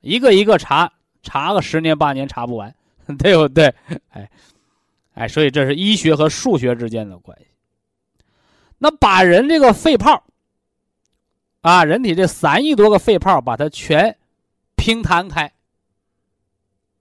[0.00, 0.90] 一个一个查，
[1.22, 2.74] 查个十年八年查不完，
[3.18, 3.66] 对不对？
[4.08, 4.30] 哎，
[5.12, 7.46] 哎，所以这是医学和数学之间的关系。
[8.78, 10.24] 那把人这个肺泡，
[11.60, 14.16] 啊，人体这三亿多个肺泡，把它全
[14.76, 15.52] 平摊开，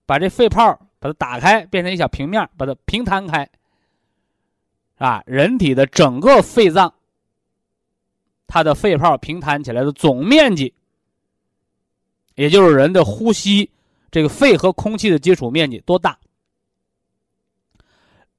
[0.05, 3.47] 把这肺泡把它打开，变成一小平面，把它平摊开，
[4.97, 6.91] 啊，人体的整个肺脏。
[8.47, 10.73] 它的肺泡平摊起来的总面积，
[12.35, 13.69] 也就是人的呼吸
[14.09, 16.17] 这个肺和空气的接触面积多大？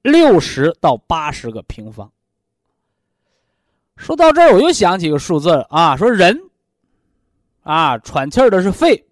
[0.01, 2.11] 六十到八十个平方。
[3.95, 6.37] 说到这儿，我又想起个数字啊，说人
[7.63, 9.05] 啊，喘气儿的是肺，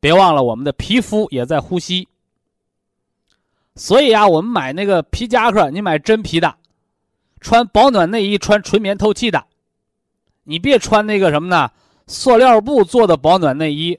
[0.00, 2.08] 别忘了我们的皮肤也在呼吸。
[3.80, 6.54] 所以啊，我们买那个皮夹克，你买真皮的，
[7.40, 9.46] 穿保暖内衣，穿纯棉透气的。
[10.42, 11.70] 你别穿那个什么呢？
[12.06, 13.98] 塑料布做的保暖内衣，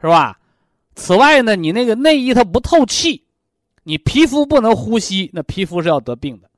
[0.00, 0.38] 是吧？
[0.94, 3.24] 此外呢，你那个内衣它不透气，
[3.82, 6.48] 你皮肤不能呼吸，那皮肤是要得病的，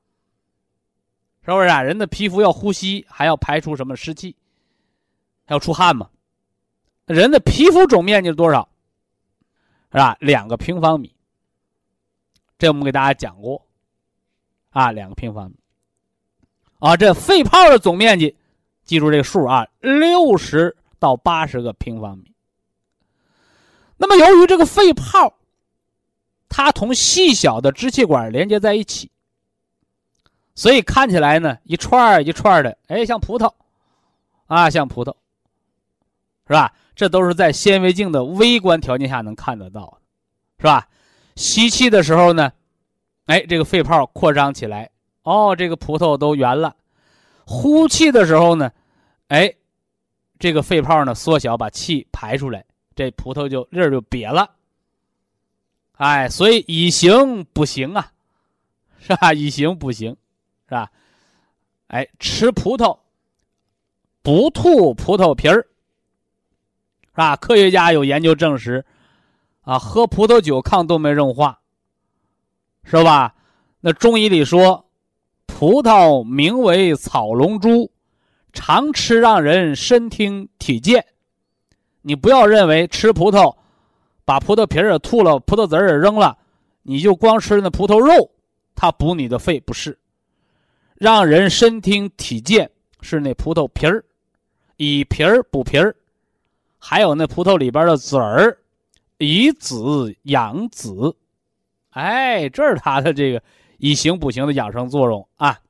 [1.43, 1.81] 是不是啊？
[1.81, 4.37] 人的皮肤要呼吸，还要排出什么湿气，
[5.47, 6.11] 还要出汗嘛？
[7.07, 8.69] 人的皮肤总面积是多少？
[9.91, 10.19] 是吧？
[10.21, 11.16] 两个平方米。
[12.59, 13.67] 这我们给大家讲过，
[14.71, 15.57] 啊，两个平方米。
[16.79, 18.37] 啊，这肺泡的总面积。
[18.85, 22.33] 记住这个数啊，六十到八十个平方米。
[23.97, 25.35] 那么，由于这个肺泡，
[26.49, 29.11] 它同细小的支气管连接在一起，
[30.55, 33.53] 所以看起来呢，一串一串的，哎，像葡萄，
[34.47, 35.13] 啊，像葡萄，
[36.47, 36.73] 是吧？
[36.95, 39.99] 这都是在显微镜的微观条件下能看得到的，
[40.59, 40.87] 是吧？
[41.37, 42.53] 吸气的时候呢，
[43.27, 44.91] 哎，这个肺泡扩张起来，
[45.23, 46.75] 哦，这个葡萄都圆了。
[47.45, 48.73] 呼气的时候呢，
[49.29, 49.55] 哎，
[50.39, 54.51] 这个肺泡呢缩小，把气排出来，这葡萄就粒儿就瘪了。
[55.93, 58.13] 哎，所以以形补形啊，
[58.99, 59.33] 是吧？
[59.33, 60.17] 以形补形，
[60.69, 60.91] 是吧？
[61.89, 62.99] 哎，吃葡萄
[64.23, 65.67] 不吐葡萄皮儿，
[67.03, 67.37] 是吧？
[67.37, 68.85] 科学家有研究证实，
[69.67, 71.59] 啊，喝葡萄酒抗动脉硬化，
[72.85, 73.35] 是吧？
[73.81, 74.85] 那中医里说。
[75.49, 77.91] 葡萄名为草龙珠，
[78.53, 81.03] 常吃让人身听体健。
[82.03, 83.57] 你不要认为吃葡萄，
[84.27, 86.37] 把葡萄皮儿吐了，葡萄籽儿也扔了，
[86.83, 88.31] 你就光吃那葡萄肉，
[88.75, 89.99] 它补你的肺不是。
[90.95, 94.05] 让人身听体健是那葡萄皮儿，
[94.77, 95.97] 以皮儿补皮儿，
[96.79, 98.59] 还有那葡萄里边的籽儿，
[99.19, 101.17] 以子养子。
[101.91, 103.43] 哎，这是它的这个。
[103.79, 105.61] 以形补形的养生作用啊，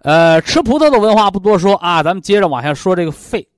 [0.00, 3.48] 呃，吃葡萄的文化不多说啊，咱们接着往下说这个肺，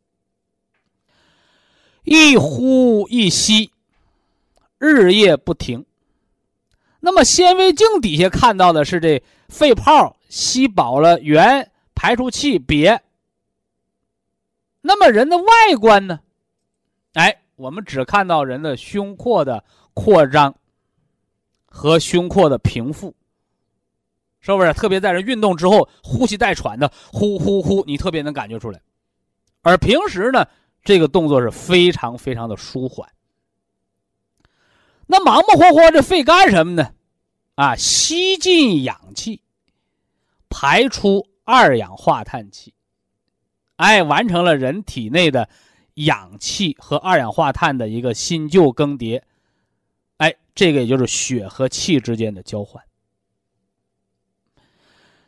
[2.05, 3.73] 一呼一吸，
[4.79, 5.85] 日夜不停。
[7.01, 13.01] 那么显微镜底下看到的是这肺泡吸饱了圆，排出气瘪。
[14.81, 16.21] 那么人的外观呢？
[17.15, 20.55] 哎，我们只看到人的胸廓的扩张。
[21.71, 23.15] 和胸廓的平复，
[24.41, 24.73] 是不是？
[24.73, 28.81] 特别在这运动之后，呼吸带喘的，呼呼呼，你特别能感觉出来。
[29.61, 30.49] 而平时呢，
[30.83, 33.07] 这个动作是非常非常的舒缓。
[35.07, 36.91] 那忙忙活活这肺干什么呢？
[37.55, 39.43] 啊，吸进氧气，
[40.49, 42.73] 排出二氧化碳气，
[43.77, 45.49] 哎，完成了人体内的
[46.05, 49.23] 氧气和二氧化碳的一个新旧更迭，
[50.19, 52.83] 哎，这个也就是血和气之间的交换。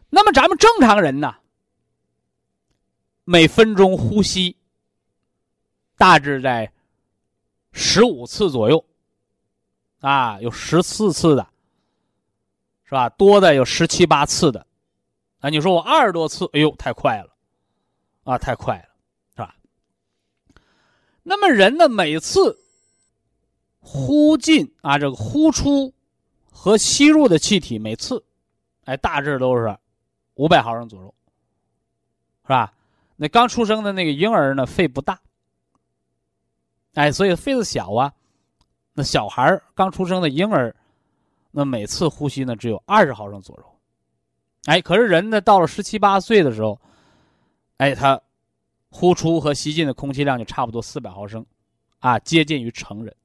[0.08, 1.36] 那么咱们正常人呢，
[3.24, 4.56] 每分钟呼吸
[5.96, 6.72] 大致在
[7.72, 8.84] 十五次左右，
[10.00, 11.48] 啊，有十四次的，
[12.84, 13.08] 是吧？
[13.10, 14.66] 多的有十七八次的，
[15.38, 17.30] 啊，你说我二十多次，哎呦，太快了，
[18.24, 18.89] 啊，太快了，
[21.22, 22.58] 那么人呢，每次
[23.80, 25.92] 呼进啊，这个呼出
[26.50, 28.24] 和吸入的气体，每次，
[28.84, 29.76] 哎，大致都是。
[30.36, 31.14] 五百毫升左右，
[32.44, 32.72] 是吧？
[33.16, 35.20] 那刚出生的那个婴儿呢，肺不大，
[36.94, 38.10] 哎，所以肺子小啊。
[38.94, 40.74] 那小孩刚出生的婴儿，
[41.50, 43.64] 那每次呼吸呢只有二十毫升左右，
[44.64, 46.80] 哎，可是人呢到了十七八岁的时候，
[47.76, 48.18] 哎，他
[48.90, 51.46] 呼出和吸进的空气量就差不多四百毫升，
[52.00, 53.16] 啊，接近于成人。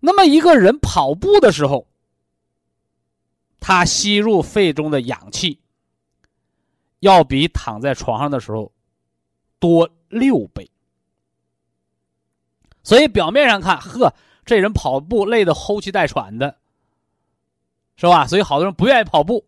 [0.00, 1.86] 那么一个人跑步的时候。
[3.60, 5.58] 他吸入肺中的氧气，
[7.00, 8.70] 要比躺在床上的时候
[9.58, 10.70] 多六倍。
[12.84, 14.14] 所以表面上看，呵，
[14.46, 16.56] 这人跑步累得呼气带喘的，
[17.96, 18.28] 是吧？
[18.28, 19.44] 所以好多人不愿意跑步。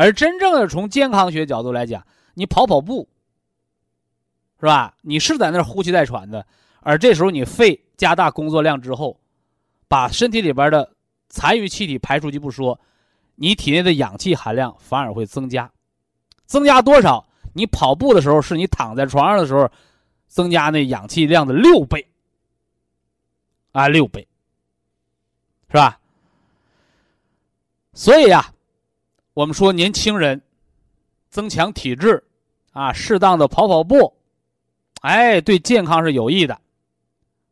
[0.00, 3.06] 而真正的从健康学角度来讲，你跑跑步，
[4.58, 4.94] 是吧？
[5.02, 6.46] 你是在那儿呼气带喘的，
[6.80, 9.20] 而这时候你肺加大工作量之后，
[9.88, 10.90] 把身体里边的。
[11.28, 12.80] 残余气体排出去不说，
[13.34, 15.70] 你体内的氧气含量反而会增加，
[16.46, 17.24] 增加多少？
[17.52, 19.70] 你跑步的时候是你躺在床上的时候，
[20.26, 22.04] 增加那氧气量的六倍，
[23.70, 24.26] 啊，六倍，
[25.68, 26.00] 是吧？
[27.92, 28.52] 所以呀，
[29.34, 30.42] 我们说年轻人
[31.30, 32.24] 增强体质，
[32.72, 34.14] 啊，适当的跑跑步，
[35.02, 36.60] 哎，对健康是有益的，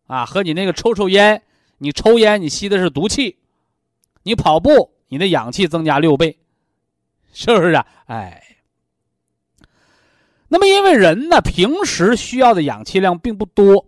[0.06, 1.42] 啊，和你那个抽抽烟，
[1.78, 3.36] 你抽烟你吸的是毒气。
[4.24, 6.38] 你跑步，你的氧气增加六倍，
[7.32, 7.86] 是不是啊？
[8.06, 8.58] 哎，
[10.48, 13.86] 那么因为人呢，平时需要的氧气量并不多，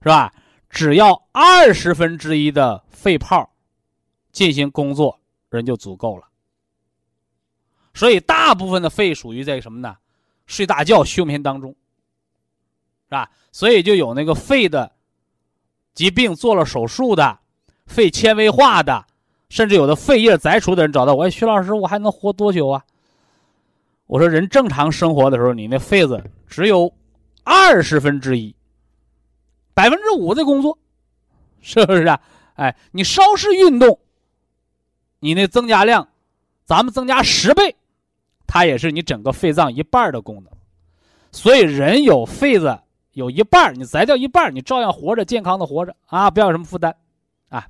[0.00, 0.32] 是吧？
[0.68, 3.50] 只要二十分之一的肺泡
[4.30, 5.18] 进行工作，
[5.48, 6.28] 人就足够了。
[7.94, 9.96] 所以大部分的肺属于在什么呢？
[10.46, 13.30] 睡大觉、休眠当中，是吧？
[13.52, 14.92] 所以就有那个肺的
[15.94, 17.38] 疾病做了手术的。
[17.86, 19.04] 肺纤维化的，
[19.50, 22.82] 甚至有的肺叶摘除的人找到我，哎，徐老师，我还能活多久啊？
[24.06, 26.90] 我说，人正常生活的时候，你那肺子只有
[27.42, 28.56] 二十分之一，
[29.74, 30.78] 百分之五的工作，
[31.60, 32.18] 是不是啊？
[32.54, 34.00] 哎，你稍事运动，
[35.18, 36.08] 你那增加量，
[36.64, 37.76] 咱们增加十倍，
[38.46, 40.52] 它也是你整个肺脏一半的功能。
[41.32, 42.78] 所以，人有肺子
[43.12, 46.94] 有一半，你摘掉一半，你照样活着，健康的活着啊，不要有什么负担。
[47.48, 47.66] 啊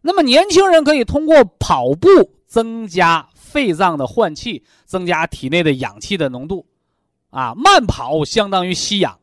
[0.00, 2.08] 那么年轻人可以通过跑步
[2.46, 6.64] 增加肺脏的换气，增加体内的氧气的浓度，
[7.30, 9.18] 啊，慢跑相当于吸氧，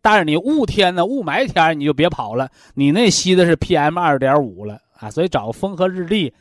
[0.00, 6.32] 但是你雾天呢，雾霾天你就别跑了，你那吸的是 PM 二点五了啊，所以找个风和日丽，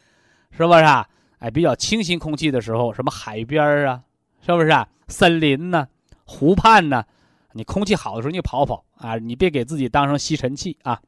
[0.52, 1.08] 是不是啊？
[1.44, 4.02] 哎，比较清新空气的时候，什么海边啊，
[4.46, 4.88] 是不是啊？
[5.10, 5.86] 森林呢，
[6.24, 7.04] 湖畔呢，
[7.52, 11.02] 你空气好的时候你跑跑啊，你别给自己当成吸尘器啊。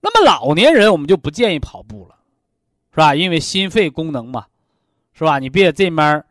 [0.00, 2.16] 那么老年人我们就不建议跑步了，
[2.90, 3.14] 是吧？
[3.14, 4.46] 因为心肺功能嘛，
[5.12, 5.38] 是吧？
[5.38, 6.24] 你别这面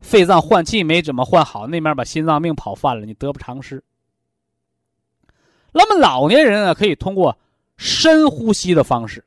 [0.00, 3.82] 肺脏换气没怎么换好，那面把心脏病跑犯了，你得不偿失。
[5.72, 7.38] 那么老年人呢，可以通过
[7.78, 9.24] 深呼吸的方式，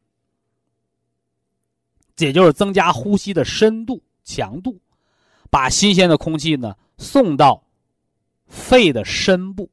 [2.23, 4.79] 也就是增加呼吸的深度、强度，
[5.49, 7.63] 把新鲜的空气呢送到
[8.47, 9.69] 肺的深部。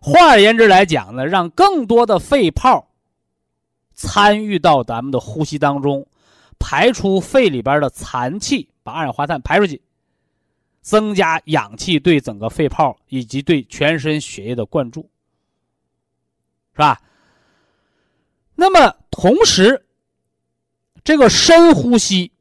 [0.00, 2.88] 换而言之来讲呢，让更多的肺泡
[3.94, 6.06] 参与到咱们的呼吸当中，
[6.58, 9.80] 排出肺里边的残气，把二氧化碳排出去，
[10.82, 15.08] 增加氧气对整个肺泡以及对全身血液的灌注，
[16.72, 17.00] 是吧？
[18.54, 19.86] 那么同时，
[21.04, 22.32] 这个深呼吸，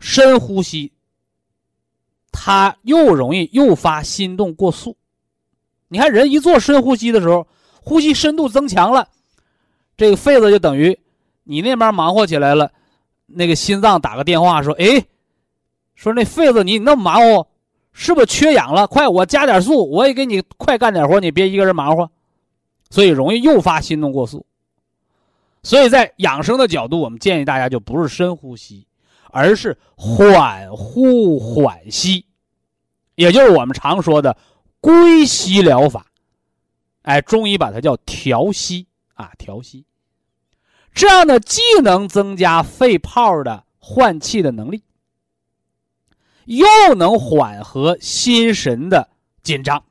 [0.00, 0.92] 深呼吸，
[2.32, 4.96] 它又容易诱发心动过速。
[5.86, 7.46] 你看，人一做深呼吸的时候，
[7.80, 9.08] 呼吸深度增强了，
[9.96, 10.98] 这个肺子就等于
[11.44, 12.72] 你那边忙活起来了，
[13.26, 15.06] 那个心脏打个电话说：“哎，
[15.94, 17.48] 说那肺子你那么忙活，
[17.92, 18.88] 是不是缺氧了？
[18.88, 22.10] 快，我加点速，我也给你快干点活，你别一个人忙活。”
[22.90, 24.44] 所以容易诱发心动过速。
[25.66, 28.86] 所以在养生的角度，我们建议大家就不是深呼吸，
[29.32, 32.24] 而是缓呼缓吸，
[33.16, 34.36] 也就是我们常说的
[34.80, 36.06] 归息疗法。
[37.02, 39.84] 哎，中医把它叫调息啊，调息。
[40.94, 44.84] 这样呢，既能增加肺泡的换气的能力，
[46.44, 49.08] 又能缓和心神的
[49.42, 49.84] 紧张，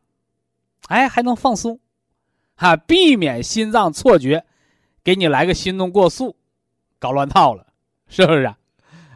[0.88, 1.82] 哎，还能放松，
[2.56, 4.46] 哈，避免心脏错觉。
[5.06, 6.36] 给你来个心动过速，
[6.98, 7.68] 搞乱套了，
[8.10, 8.58] 是不是啊？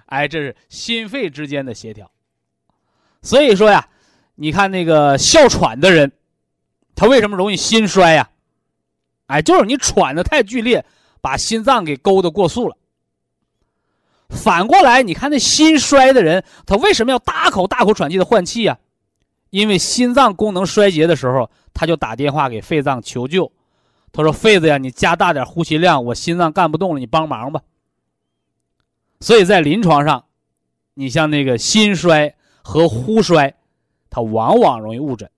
[0.05, 2.09] 哎，这是心肺之间的协调。
[3.23, 3.89] 所以说呀，
[4.35, 6.11] 你看那个哮喘的人，
[6.95, 8.29] 他为什么容易心衰呀？
[9.25, 10.85] 哎，就是你喘的太剧烈，
[11.21, 12.77] 把心脏给勾的过速了。
[14.29, 18.77] 反过来，你看那心衰的人，他为什么要大口大口喘气的换气呀？
[19.49, 23.51] 因为心脏功能衰竭的时候，他就打电话给肺脏求救。
[24.11, 27.61] 他说：“肺子呀，你加大点呼吸量，我心脏干不动了，你帮忙吧。”
[29.21, 30.25] 所以在临床上，
[30.95, 33.55] 你像那个心衰和呼衰，
[34.09, 35.29] 它往往容易误诊。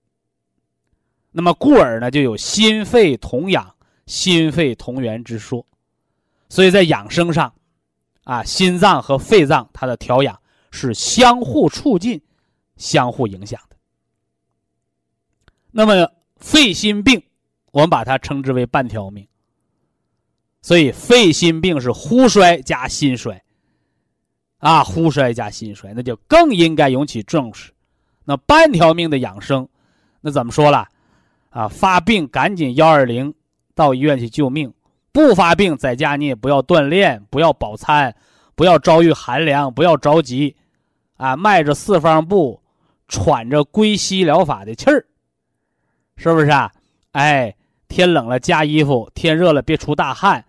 [1.30, 3.74] 那么故而呢，就有心肺同养、
[4.06, 5.66] 心肺同源之说。
[6.48, 7.52] 所以在养生上，
[8.24, 12.22] 啊，心脏和肺脏它的调养是相互促进、
[12.76, 13.76] 相互影响的。
[15.70, 17.22] 那么肺心病。
[17.72, 19.26] 我们把它称之为半条命，
[20.60, 23.42] 所以肺心病是呼衰加心衰，
[24.58, 27.72] 啊，呼衰加心衰，那就更应该引起重视。
[28.26, 29.66] 那半条命的养生，
[30.20, 30.86] 那怎么说了？
[31.48, 33.32] 啊，发病赶紧幺二零
[33.74, 34.74] 到医院去救命，
[35.10, 38.14] 不发病在家你也不要锻炼，不要饱餐，
[38.54, 40.54] 不要遭遇寒凉，不要着急，
[41.16, 42.60] 啊，迈着四方步，
[43.08, 45.06] 喘着归西疗法的气儿，
[46.18, 46.70] 是不是啊？
[47.12, 47.56] 哎。
[47.92, 50.46] 天冷了加衣服，天热了别出大汗，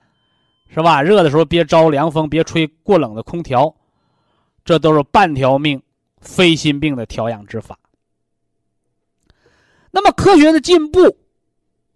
[0.70, 1.02] 是吧？
[1.02, 3.76] 热的时候别招凉风，别吹过冷的空调，
[4.64, 5.84] 这都是半条命、
[6.22, 7.78] 非心病的调养之法。
[9.92, 11.18] 那么科学的进步，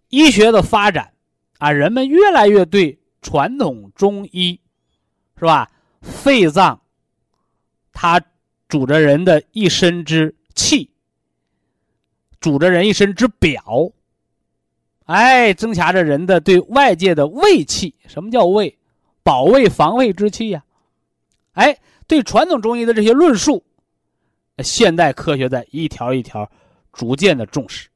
[0.09, 1.13] 医学的发展，
[1.59, 4.59] 啊，人们越来越对传统中医，
[5.39, 5.71] 是吧？
[6.01, 6.81] 肺脏，
[7.93, 8.21] 它
[8.67, 10.91] 主着人的一身之气，
[12.41, 13.93] 主着人一身之表。
[15.07, 17.95] 哎，增强着人的对外界的卫气。
[18.07, 18.77] 什么叫卫？
[19.23, 20.63] 保卫、防卫之气呀。
[21.53, 21.77] 哎，
[22.07, 23.63] 对传统中医的这些论述，
[24.59, 26.49] 现代科学在一条一条
[26.91, 27.89] 逐渐的重视，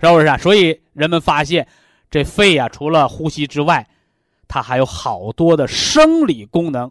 [0.00, 0.36] 是不是啊？
[0.38, 1.68] 所以人们发现，
[2.10, 3.86] 这肺呀，除了呼吸之外，
[4.46, 6.90] 它还有好多的生理功能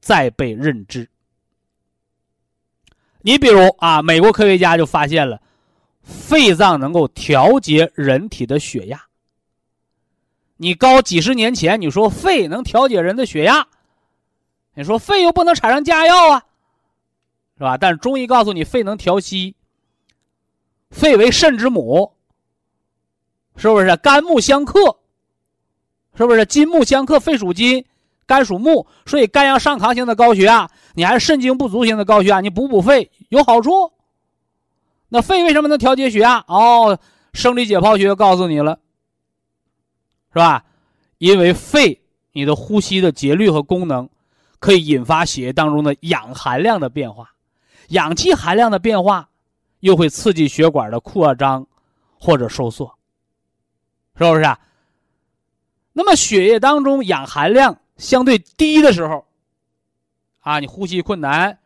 [0.00, 1.08] 在被认知。
[3.22, 5.40] 你比如啊，美国科学家就发现了。
[6.04, 9.02] 肺脏能够调节人体的血压。
[10.56, 13.66] 你高几十年前，你说肺能调节人的血压，
[14.74, 16.44] 你说肺又不能产生降压药啊，
[17.58, 17.76] 是吧？
[17.76, 19.56] 但是中医告诉你，肺能调息。
[20.90, 22.12] 肺为肾之母，
[23.56, 23.96] 是不是？
[23.96, 24.98] 肝木相克，
[26.16, 26.46] 是不是？
[26.46, 27.84] 金木相克，肺属金，
[28.26, 33.90] 肝属木，所以肝阳上亢型的高血压，你还是肾精不足型的高血压，你补补肺有好处。
[35.14, 36.44] 那肺为什么能调节血压？
[36.48, 36.98] 哦，
[37.34, 38.80] 生理解剖学告诉你了，
[40.32, 40.64] 是吧？
[41.18, 42.02] 因为肺
[42.32, 44.10] 你的呼吸的节律和功能，
[44.58, 47.30] 可以引发血液当中的氧含量的变化，
[47.90, 49.28] 氧气含量的变化，
[49.78, 51.64] 又会刺激血管的扩张
[52.18, 52.92] 或者收缩，
[54.16, 54.58] 是不是啊？
[55.92, 59.24] 那么血液当中氧含量相对低的时候，
[60.40, 61.56] 啊，你呼吸困难、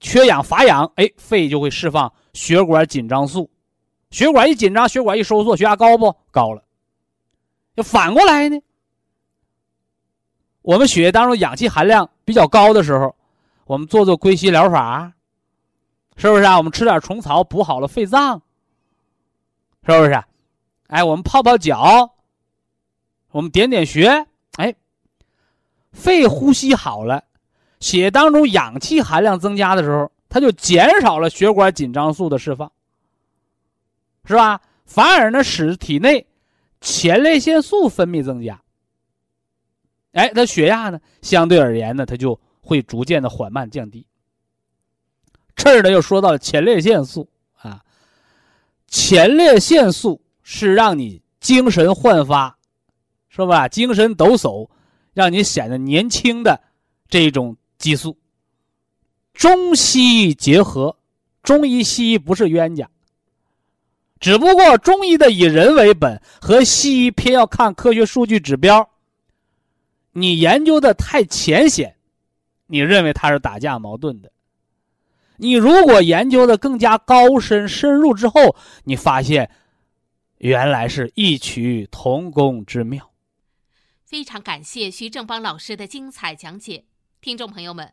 [0.00, 2.12] 缺氧乏氧，哎，肺就会释放。
[2.32, 3.50] 血管紧张素，
[4.10, 6.62] 血管一紧张，血管一收缩，血压高不高了？
[7.82, 8.60] 反过来呢？
[10.62, 13.14] 我们血液当中氧气含量比较高的时候，
[13.64, 15.12] 我们做做归西疗法，
[16.16, 16.56] 是不是啊？
[16.56, 18.40] 我们吃点虫草补好了肺脏，
[19.86, 20.22] 是不是？
[20.86, 22.14] 哎，我们泡泡脚，
[23.30, 24.26] 我们点点穴，
[24.56, 24.74] 哎，
[25.92, 27.24] 肺呼吸好了，
[27.80, 30.10] 血液当中氧气含量增加的时候。
[30.32, 32.72] 它就减少了血管紧张素的释放，
[34.24, 34.62] 是吧？
[34.86, 36.26] 反而呢，使体内
[36.80, 38.58] 前列腺素分泌增加。
[40.12, 44.06] 哎，那血压呢，相对而言呢，它就会逐渐的缓慢降低。
[45.54, 47.28] 这儿呢，又说到前列腺素
[47.58, 47.84] 啊，
[48.86, 52.56] 前列腺素是让你精神焕发，
[53.28, 53.68] 是吧？
[53.68, 54.66] 精神抖擞，
[55.12, 56.58] 让你显得年轻的
[57.10, 58.16] 这种激素。
[59.32, 60.96] 中西医结合，
[61.42, 62.88] 中医西医不是冤家，
[64.20, 68.88] 只不过中医的以人为本，和西医偏要看科学数据指标，
[70.12, 71.96] 你研究的太浅显，
[72.66, 74.30] 你认为它是打架矛盾的。
[75.38, 78.54] 你如果研究的更加高深深入之后，
[78.84, 79.50] 你发现
[80.38, 83.10] 原来是异曲同工之妙。
[84.04, 86.84] 非常感谢徐正邦老师的精彩讲解，
[87.20, 87.92] 听众朋友们，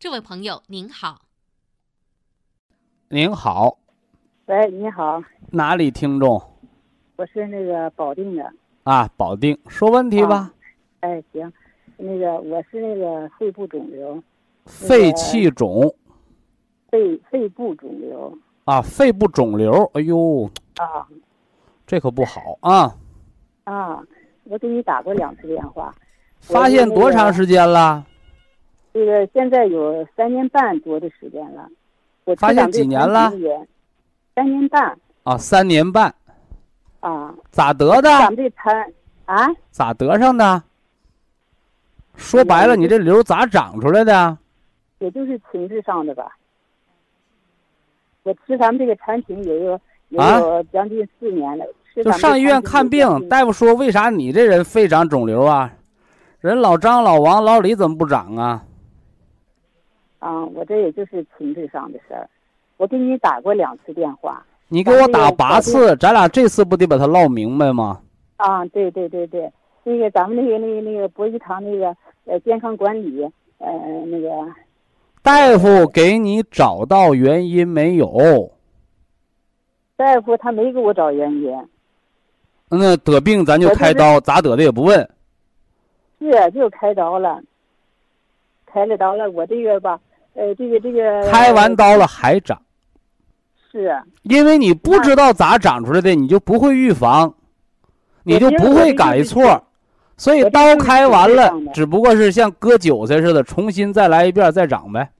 [0.00, 1.20] 这位朋友您好，
[3.10, 3.76] 您好，
[4.46, 6.42] 喂，你好，哪里听众？
[7.16, 8.50] 我是那个保定的。
[8.84, 10.54] 啊，保定，说问题吧。
[11.00, 11.52] 哎，行，
[11.98, 14.22] 那个我是那个肺部肿瘤，
[14.64, 15.94] 肺气肿，
[16.88, 18.34] 肺肺部肿瘤。
[18.64, 21.06] 啊，肺部肿瘤，哎呦，啊，
[21.86, 22.96] 这可不好啊。
[23.64, 24.02] 啊。
[24.44, 25.94] 我给你打过两次电话，
[26.40, 28.06] 发现多长时间了？
[28.92, 31.68] 这个现在有三年半多的时间了。
[32.24, 33.32] 我发现几年了？
[34.34, 34.98] 三年半。
[35.22, 36.14] 啊，三年半。
[37.00, 37.34] 啊。
[37.50, 38.02] 咋得的？
[38.02, 38.92] 咱们这餐
[39.24, 39.48] 啊？
[39.70, 40.62] 咋得上的？
[42.16, 44.36] 说白了，你这瘤咋长出来的？
[44.98, 46.36] 也就是情志上的吧。
[48.22, 49.80] 我吃咱们这个产品也有
[50.10, 51.64] 也有将近四年了。
[51.96, 55.72] 就上医院看病，大夫说为啥你这人肺长肿瘤啊？
[56.40, 58.62] 人老张、老王、老李怎么不长啊？
[60.20, 62.28] 啊，我这也就是情绪上的事儿。
[62.76, 68.00] 我给你打过两次电话，你给我打八次，咱俩这次不得把它唠明白吗？
[68.36, 69.52] 啊，对对对对，
[69.82, 71.94] 那个咱们那个那个那个博医堂那个
[72.26, 73.22] 呃健康管理
[73.58, 73.68] 呃
[74.06, 74.30] 那个
[75.22, 78.50] 大夫给你找到原因没有？
[79.96, 81.68] 大夫他没给我找原因。
[82.70, 84.98] 那得病咱就开刀，咋得的也不问。
[86.18, 87.40] 是，就开刀了。
[88.64, 90.00] 开了刀了，我这个吧，
[90.40, 91.30] 呃，这个这个。
[91.30, 92.60] 开完刀了还长。
[93.70, 93.94] 是。
[94.22, 97.34] 因为你不知道咋长出来的，你就不会预防，
[98.24, 99.62] 你就不会改错，
[100.16, 105.10] 所以刀开完了，只不过是像割韭菜似的，重新再来一遍再长呗。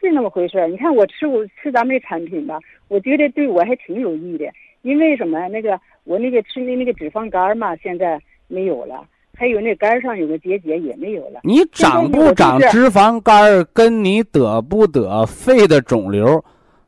[0.00, 2.58] 是那么回事你看我吃我吃咱们这产品吧，
[2.88, 4.44] 我觉得对我还挺有益的，
[4.82, 5.48] 因为什么？
[5.48, 5.80] 那个。
[6.06, 9.02] 我那个吃的那个脂肪肝嘛，现在没有了，
[9.36, 11.40] 还有那肝上有个结节也没有了。
[11.42, 16.42] 你长不长脂肪肝，跟你得不得肺的肿瘤，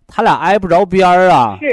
[0.06, 1.58] 他俩挨不着边儿啊。
[1.60, 1.68] 是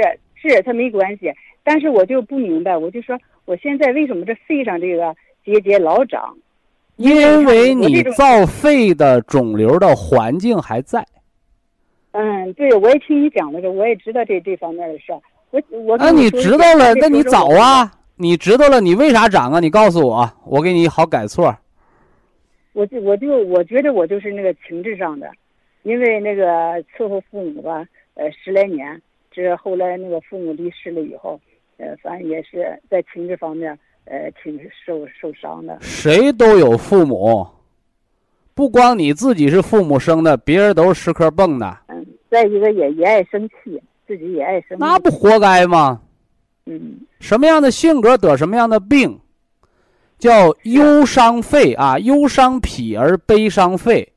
[0.48, 1.32] 是，他没关系。
[1.62, 5.14] 但是我就不明白，我就说我现在为什么这肺上这个
[5.44, 6.36] 结节老长？
[6.96, 11.04] 因为你造肺的肿瘤的环境还在。
[12.12, 15.18] 嗯，对，我也听你讲了，这我也知道这这方面的事儿。
[15.50, 17.90] 我我那你知道了，那你早啊！
[18.16, 19.60] 你知道了，你为啥长啊？
[19.60, 21.56] 你告诉我，我给你好改错。
[22.72, 25.30] 我就我就我觉得我就是那个情志上的，
[25.82, 26.44] 因为那个
[26.84, 27.84] 伺候父母吧，
[28.14, 29.00] 呃，十来年，
[29.30, 31.40] 这后来那个父母离世了以后，
[31.76, 35.78] 呃，反正也是在情志方面，呃，挺受受伤的。
[35.80, 37.46] 谁都有父母，
[38.54, 41.78] 不光你自己是父母生的，别人都是石壳蹦的。
[41.88, 43.82] 嗯，再一个也也爱生气。
[44.06, 45.98] 自己也爱生，那不活该吗？
[46.66, 49.20] 嗯，什么样的性格得什么样的病，
[50.18, 54.12] 叫忧伤肺啊，忧伤脾而悲伤肺，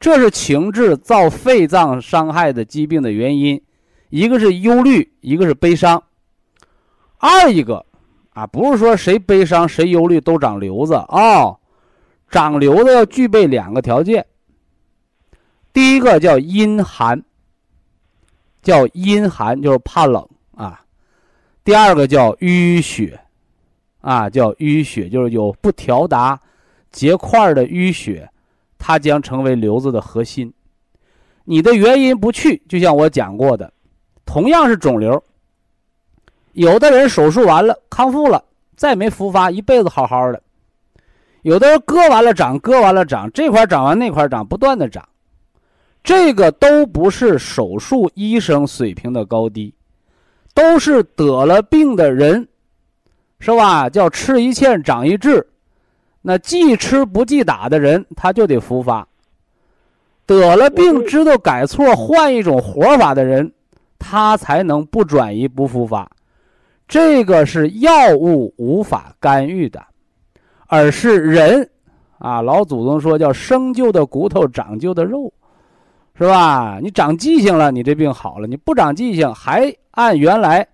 [0.00, 3.62] 这是情志造肺脏伤害的疾病的原因。
[4.10, 6.02] 一个是忧虑，一个是悲伤。
[7.18, 7.86] 二一个
[8.30, 11.56] 啊，不是说谁悲伤谁忧虑都长瘤子啊，
[12.28, 14.26] 长瘤子要具备两个条件。
[15.72, 17.22] 第一个叫阴寒。
[18.62, 20.80] 叫阴寒，就是怕冷啊。
[21.64, 23.20] 第二个叫淤血，
[24.00, 26.40] 啊，叫淤血，就是有不调达
[26.90, 28.28] 结块的淤血，
[28.78, 30.52] 它将成为瘤子的核心。
[31.44, 33.72] 你的原因不去，就像我讲过的，
[34.24, 35.22] 同样是肿瘤，
[36.52, 38.44] 有的人手术完了康复了，
[38.76, 40.40] 再没复发，一辈子好好的；
[41.42, 45.08] 有的人割完了长，割完了长，这块长完那块长，不断的长。
[46.04, 49.72] 这个都不是手术医生水平的高低，
[50.54, 52.46] 都是得了病的人，
[53.38, 53.88] 是吧？
[53.88, 55.46] 叫吃一堑长一智，
[56.20, 59.06] 那既吃不忌打的人，他就得复发。
[60.24, 63.52] 得了病知道改错，换一种活法的人，
[63.98, 66.10] 他才能不转移不复发。
[66.86, 69.82] 这个是药物无法干预的，
[70.66, 71.68] 而是人
[72.18, 75.32] 啊，老祖宗说叫生旧的骨头，长旧的肉，
[76.16, 76.78] 是吧？
[76.80, 80.66] 你长记性了，你这病好了；你不长记性，还按原来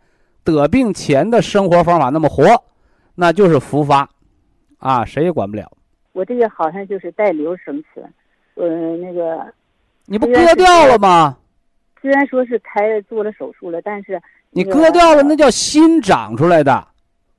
[0.45, 2.45] 得病前的生活方法那么活，
[3.15, 4.09] 那就是复发，
[4.79, 5.71] 啊，谁也管不了。
[6.13, 8.05] 我这个好像就是带瘤生吃，
[8.55, 9.47] 呃，那个
[10.07, 11.37] 你不割掉了吗？
[12.01, 14.21] 虽然说是开做了手术了，但是
[14.51, 16.87] 你割掉了，那叫新长出来的。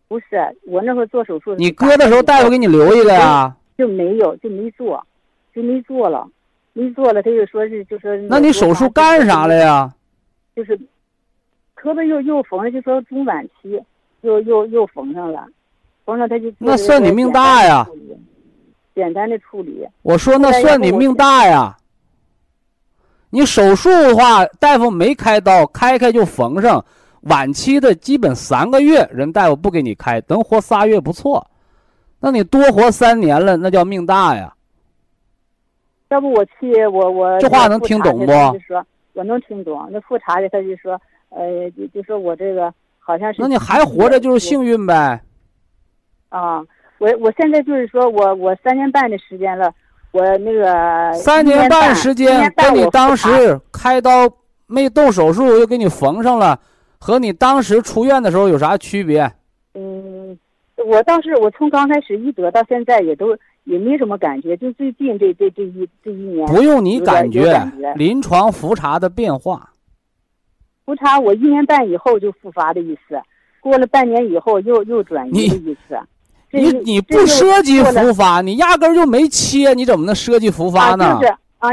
[0.07, 0.25] 不是，
[0.65, 3.55] 我那会儿做手术，你割的时候，大夫给你留一个呀？
[3.77, 5.05] 就没有，就没做，
[5.53, 6.27] 就没做了，
[6.79, 8.15] 没做了，他就说是，就说。
[8.29, 9.93] 那你手术干啥了呀？
[10.55, 10.79] 就是，
[11.73, 13.77] 磕巴又又缝，就说中晚期，
[14.21, 15.45] 又又又缝上了，
[16.05, 16.49] 缝上他就。
[16.57, 17.85] 那算你命大呀！
[18.95, 19.85] 简单的处理。
[20.01, 21.75] 我说那算你命大呀！
[23.29, 26.83] 你手术的话，大夫没开刀，开开就缝上。
[27.23, 31.45] 晚期的基本三个月，人大夫不给你开，能活仨月不错。
[32.21, 34.53] 那你多活三年了，那叫命大呀。
[36.09, 38.25] 要不我去，我我这话能听懂不？
[38.25, 38.83] 就说
[39.13, 39.87] 我能听懂。
[39.91, 40.99] 那复查的他就说，
[41.29, 43.41] 呃，就就说我这个好像是。
[43.41, 45.21] 那你还活着就是幸运呗。
[46.29, 46.59] 啊，
[46.97, 49.71] 我我现在就是说我我三年半的时间了，
[50.11, 54.29] 我那个三年半时间跟你当时开刀
[54.67, 56.59] 没动手术又给你缝上了。
[57.01, 59.31] 和你当时出院的时候有啥区别？
[59.73, 60.37] 嗯，
[60.85, 63.27] 我倒是我从刚开始一得到现在也都
[63.69, 69.69] 也没什么感觉，就最近这这这一这一年不用你感觉，临床复查的变化。
[70.85, 73.21] 复查我一年半以后就复发的意思，
[73.61, 75.99] 过了半年以后又又转移的意思。
[76.51, 81.05] 你你不涉及复发，你压根儿就没切，你怎么能涉及复发呢？
[81.05, 81.69] 啊，就是啊，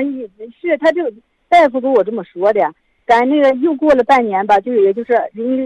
[0.60, 1.00] 是他就
[1.48, 2.60] 大夫跟我这么说的。
[3.06, 5.14] 咱那个又过了半年吧，就也就是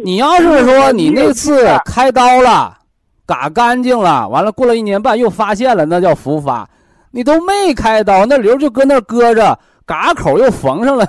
[0.04, 2.78] 你要是说你那次开刀了，
[3.30, 6.68] 嘎干净了，完了过了一年半又发现了，那叫复发。
[7.12, 9.56] 你都没开刀，那瘤就搁那搁着，
[9.86, 11.06] 嘎口又缝上了，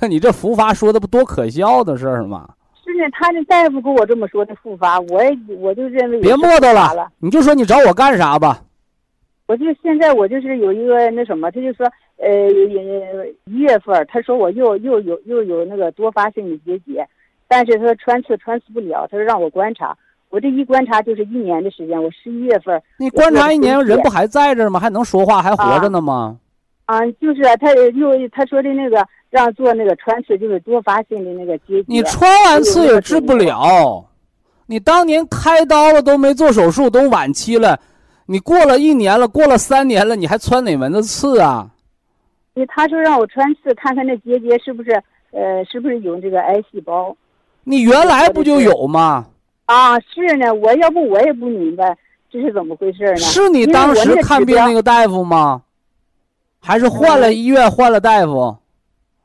[0.00, 2.46] 那 你这复发说的不多可笑的事儿吗？
[2.84, 8.60] 是呢，他那大夫跟我这么说的复发，我也我就认为别磨叨了，你就说你找我干啥吧。
[9.46, 11.90] 我就现在我就是有一个那什么，他就说。
[12.18, 12.48] 呃，
[13.44, 17.06] 一月份他说我又又有又有那个多发性的结节，
[17.46, 19.94] 但是他说穿刺穿刺不了，他说让我观察。
[20.36, 22.78] 我这一观察就是一年的时间，我十一月份。
[22.98, 24.78] 你观察一年，人不还在这吗？
[24.78, 26.36] 还能说话，还活着呢吗？
[26.84, 31.84] 啊，就是他又他说的那个让做那个穿刺，就是多发性的那个结节。
[31.86, 34.04] 你穿完刺也治不了，
[34.66, 37.80] 你当年开刀了都没做手术，都晚期了，
[38.26, 41.70] 你过了一年了，过了三年了，你还穿哪门子刺啊？
[42.52, 47.16] 你他说让我穿刺看看那结节是不是呃是不是有这个癌细胞？
[47.64, 49.24] 你原来不就有吗？
[49.66, 51.96] 啊，是呢，我要不我也不明白
[52.30, 53.16] 这是怎么回事呢？
[53.16, 55.62] 是你当时看病那个大夫吗？
[56.60, 58.56] 还是换了医院换了大夫？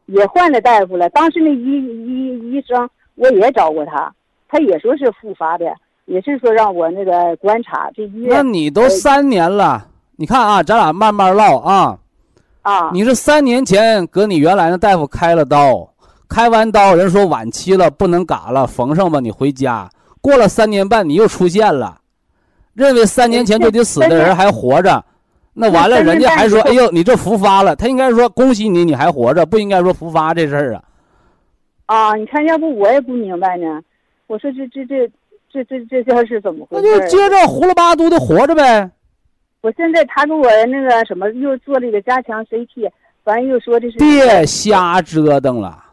[0.07, 1.09] 也换了大夫了。
[1.09, 1.63] 当时那医
[2.05, 4.13] 医医生我也找过他，
[4.47, 5.65] 他也说是复发的，
[6.05, 8.29] 也是说让我那个观察这医院。
[8.29, 9.87] 那你都三年了，
[10.17, 11.97] 你看啊，咱俩慢慢唠啊。
[12.63, 15.87] 啊，你是三年前搁你原来那大夫开了刀，
[16.27, 19.89] 开完刀人说晚期了，不能嘎了，缝上吧，你回家。
[20.21, 21.99] 过了三年半，你又出现了，
[22.73, 25.03] 认为三年前就得死的人还活着，
[25.53, 30.83] 那完了，人家还说，哎呦，你这复发了，他应该说恭喜你，你还活着，不应该说复发这事儿啊。
[31.87, 33.81] 啊，你看，要不我也不明白呢。
[34.27, 35.07] 我说这这这
[35.51, 36.87] 这这这这是怎么回事？
[36.87, 38.89] 那就接着胡了八嘟的活着呗。
[39.61, 42.89] 我现在他给我那个什么又做了一个加强 CT，
[43.23, 45.83] 反正又说的是别瞎折腾了，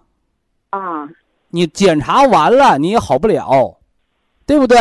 [0.71, 1.09] 啊，
[1.51, 3.78] 你检查完了你也好不了，
[4.49, 4.77] 对不对？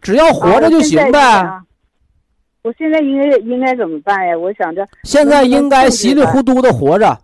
[0.00, 1.18] 只要活着就行呗。
[2.62, 4.36] 我现在应该应该怎么办呀？
[4.36, 7.18] 我想着现在应该稀里糊涂的活着，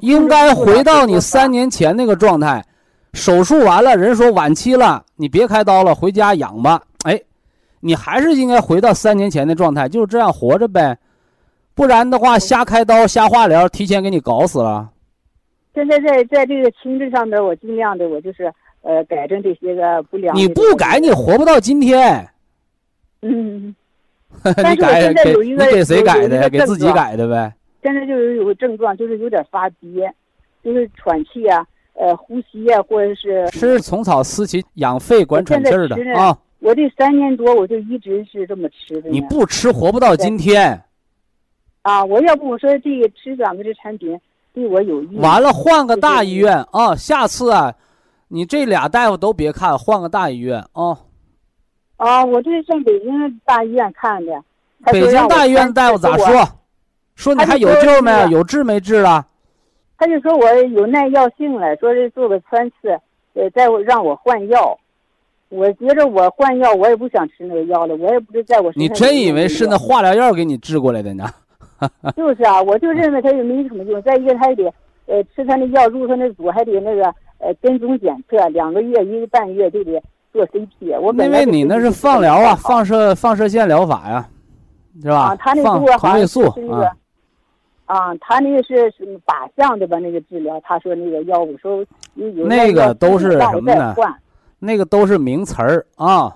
[0.00, 2.64] 应该回到你三年前那个状态。
[3.12, 6.80] 手术完了，人说晚期了，你别开刀了，回家养吧。
[7.04, 7.20] 哎。
[7.80, 10.96] 你还是应该回到三年前的状态，就是这样活着呗，
[11.74, 14.88] 不然的话，瞎开刀、瞎化疗，提前给你搞死了。
[15.74, 18.50] 现在在在这个情志上面，我尽量的，我就是
[18.84, 20.36] 呃改正这些个不良。
[20.36, 22.28] 你不改，你活不到今天。
[23.22, 23.74] 嗯。
[24.44, 26.48] 你改给你给谁改的呀？
[26.48, 27.52] 给自己改的呗。
[27.82, 30.12] 现在就是有个症状，就是有点发憋，
[30.62, 31.64] 就是喘气啊，
[31.94, 33.48] 呃，呼吸啊，或者是。
[33.50, 36.36] 吃虫草思琪养肺管喘气儿的啊。
[36.58, 39.08] 我这三年多，我就一直是这么吃的。
[39.10, 40.82] 你不吃活不到今天。
[41.82, 44.18] 啊，我要不我说这个吃咱们这产品
[44.52, 45.16] 对我有益。
[45.18, 46.96] 完了，换个大医院啊！
[46.96, 47.72] 下次啊，
[48.34, 50.98] 你这俩大夫都别看，换个大医院啊。
[51.98, 54.32] 啊，我这是上北京大医院看的。
[54.86, 56.44] 北京大医院大夫咋说？
[57.14, 58.10] 说你还有救没？
[58.32, 59.24] 有治没治了？
[59.96, 62.88] 他就说我有耐药性了，说是做个穿刺，
[63.34, 64.76] 呃，再让我换药。
[65.50, 71.24] 我觉着我换药，我也不想吃那个药了，我也不知在我身上你真以为是那那化疗药给你治过来的呢？
[72.16, 74.02] 就是啊，我就认为他也没什么用。
[74.02, 74.64] 再一个，他还得
[75.06, 77.14] 呃吃他那药，入他那组，还得那个
[77.44, 80.98] 呃跟踪检测，两个月一个半月就得做 CT。
[80.98, 84.26] 我本因为你那是放疗啊，放射放射线疗法呀，
[85.02, 85.16] 是吧？
[85.16, 86.96] 啊，他那放个好像同位素是那个啊，
[87.84, 89.98] 啊，他那个是什么靶向的吧？
[89.98, 91.84] 那个治疗，他说那个药物说
[92.14, 93.94] 那个都是什么呢
[94.58, 96.34] 那个都是名词儿啊。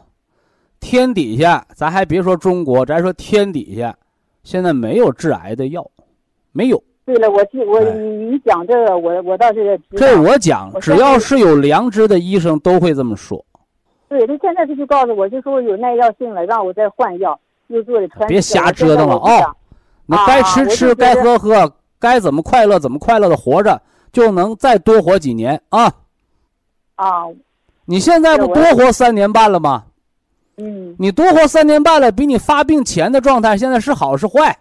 [0.81, 3.97] 天底下，咱还别说中国，咱说天底下，
[4.45, 5.91] 现在没有治癌的药，
[6.53, 6.81] 没有。
[7.09, 9.81] 对了，我记我哎你你讲这个，我我倒是。
[9.97, 13.43] 这我讲，只要是有良知的医生都会这么说。
[14.11, 18.27] 对他现在他就告诉我，就说我有耐药性了，让我再换药，又做的穿刺。
[18.27, 19.57] 别瞎折腾了啊
[20.27, 23.81] 该吃吃，该喝喝，该怎么快乐怎么快乐的活着，
[24.13, 25.91] 就能再多活几年啊！
[26.97, 27.25] 啊，
[27.87, 29.85] 你现在不多活三年半了吗？
[30.59, 34.59] 嗯，你多活三年半了，比你发病前的状态现在是好是坏？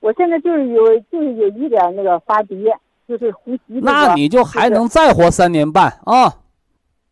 [0.00, 2.74] 我现在就是有就是有一点那个发憋，
[3.06, 3.80] 就是呼吸、这个。
[3.82, 6.34] 那你就还能再活三年半啊？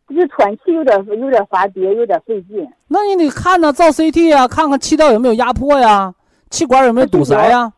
[0.09, 2.67] 就是喘气有点有点发憋，有点费劲。
[2.87, 6.15] 那你得看呢，造 CT 啊，看看气道有没有压迫呀，
[6.49, 7.71] 气管有没有堵塞呀？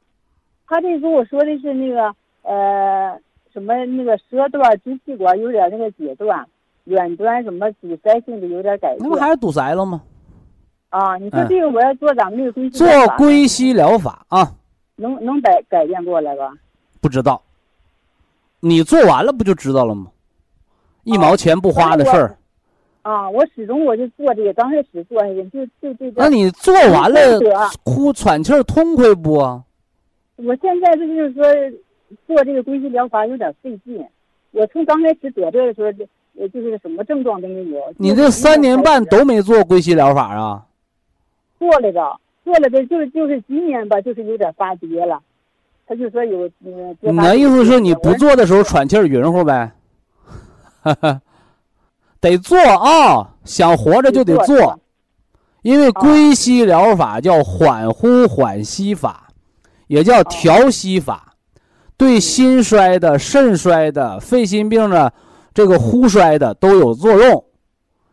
[0.69, 3.19] 他这跟我说的是那个呃
[3.53, 6.47] 什么那个舌段支气管有点那个截断，
[6.85, 8.99] 远端什么堵塞性的有点改变。
[9.01, 10.01] 那不还是堵塞了吗？
[10.91, 14.53] 啊，你说嗯这个我要做咱们这个归西做归西疗法啊，
[15.01, 16.53] 能能改改变过来吧？
[17.01, 17.43] 不知道，
[18.61, 20.09] 你做完了不就知道了吗？
[21.05, 22.37] 一毛钱不花的事儿。
[23.03, 26.23] 啊，我始终我就做这个，刚开始做这个就就这个。
[26.23, 29.65] 那你做完了没得呼喘气儿痛快不啊？
[30.37, 31.43] 我现在这就是说
[32.27, 34.07] 做这个归西疗法有点费劲。
[34.51, 36.07] 我从刚开始得这个时候，就
[36.39, 37.81] 呃就是什么症状都没有。
[37.97, 40.67] 你这三年半都没做归西疗法啊？
[41.59, 42.21] 做了的，
[42.51, 45.21] 做了的，就是就是今年吧，就是有点发憋了。
[45.87, 46.97] 他就说有嗯。
[47.01, 49.71] 你的意思是你不做的时候喘气儿匀乎呗？
[50.83, 51.21] 哈 哈
[52.21, 54.81] 得做啊，想活着就得做
[55.63, 59.29] 因为归西疗法叫缓呼缓吸法，
[59.87, 61.35] 也叫调息法，
[61.97, 65.13] 对心衰的、肾衰的、肺心病的、
[65.55, 67.45] 这个呼衰的都有作用。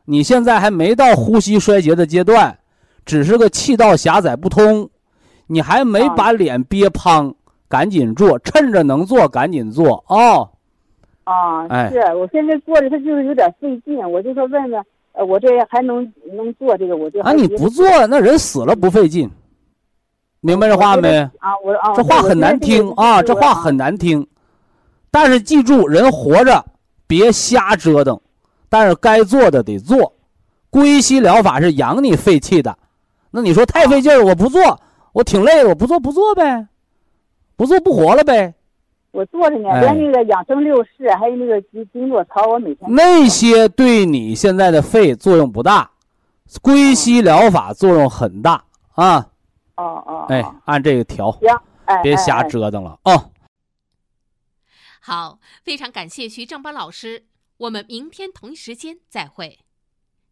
[0.06, 2.60] 你现在还没到呼吸衰竭的阶段，
[3.08, 4.88] 只是个气道狭窄不通，
[5.48, 7.34] 你还没啊把脸憋胖，
[7.70, 10.44] 赶紧做，趁着能做赶紧做啊、
[11.24, 16.04] 啊，哎是我现在做的，他就是有点费劲，我就说问问，呃，我这还能
[16.36, 17.32] 能做这个，我就啊！
[17.32, 19.32] 你不做，那人死了不费劲，
[20.42, 21.18] 明白这话没？
[21.40, 24.28] 啊，我啊，这话很难听啊，这话很难听。
[25.10, 26.64] 但是记住，人活着
[27.08, 28.20] 别瞎折腾，
[28.70, 30.14] 但是该做的得做。
[30.70, 32.78] 归西疗法是养你肺气的，
[33.38, 34.82] 那你说太费劲儿，我不做，
[35.14, 36.68] 我挺累的，我不做不做呗，
[37.56, 38.56] 不做不活了呗。
[39.12, 45.92] 我做着呢，哎连那个养生六式，还有那个经经络操，我每天那些对你现在的肺作用不大，
[46.64, 48.64] 归西疗法作用很大
[48.96, 49.30] 啊！
[49.76, 53.30] 哦哦，哎哦，按这个调，行，哎，别瞎折腾了啊！
[55.00, 57.26] 好，非常感谢徐正邦老师，
[57.58, 59.60] 我们明天同一时间再会。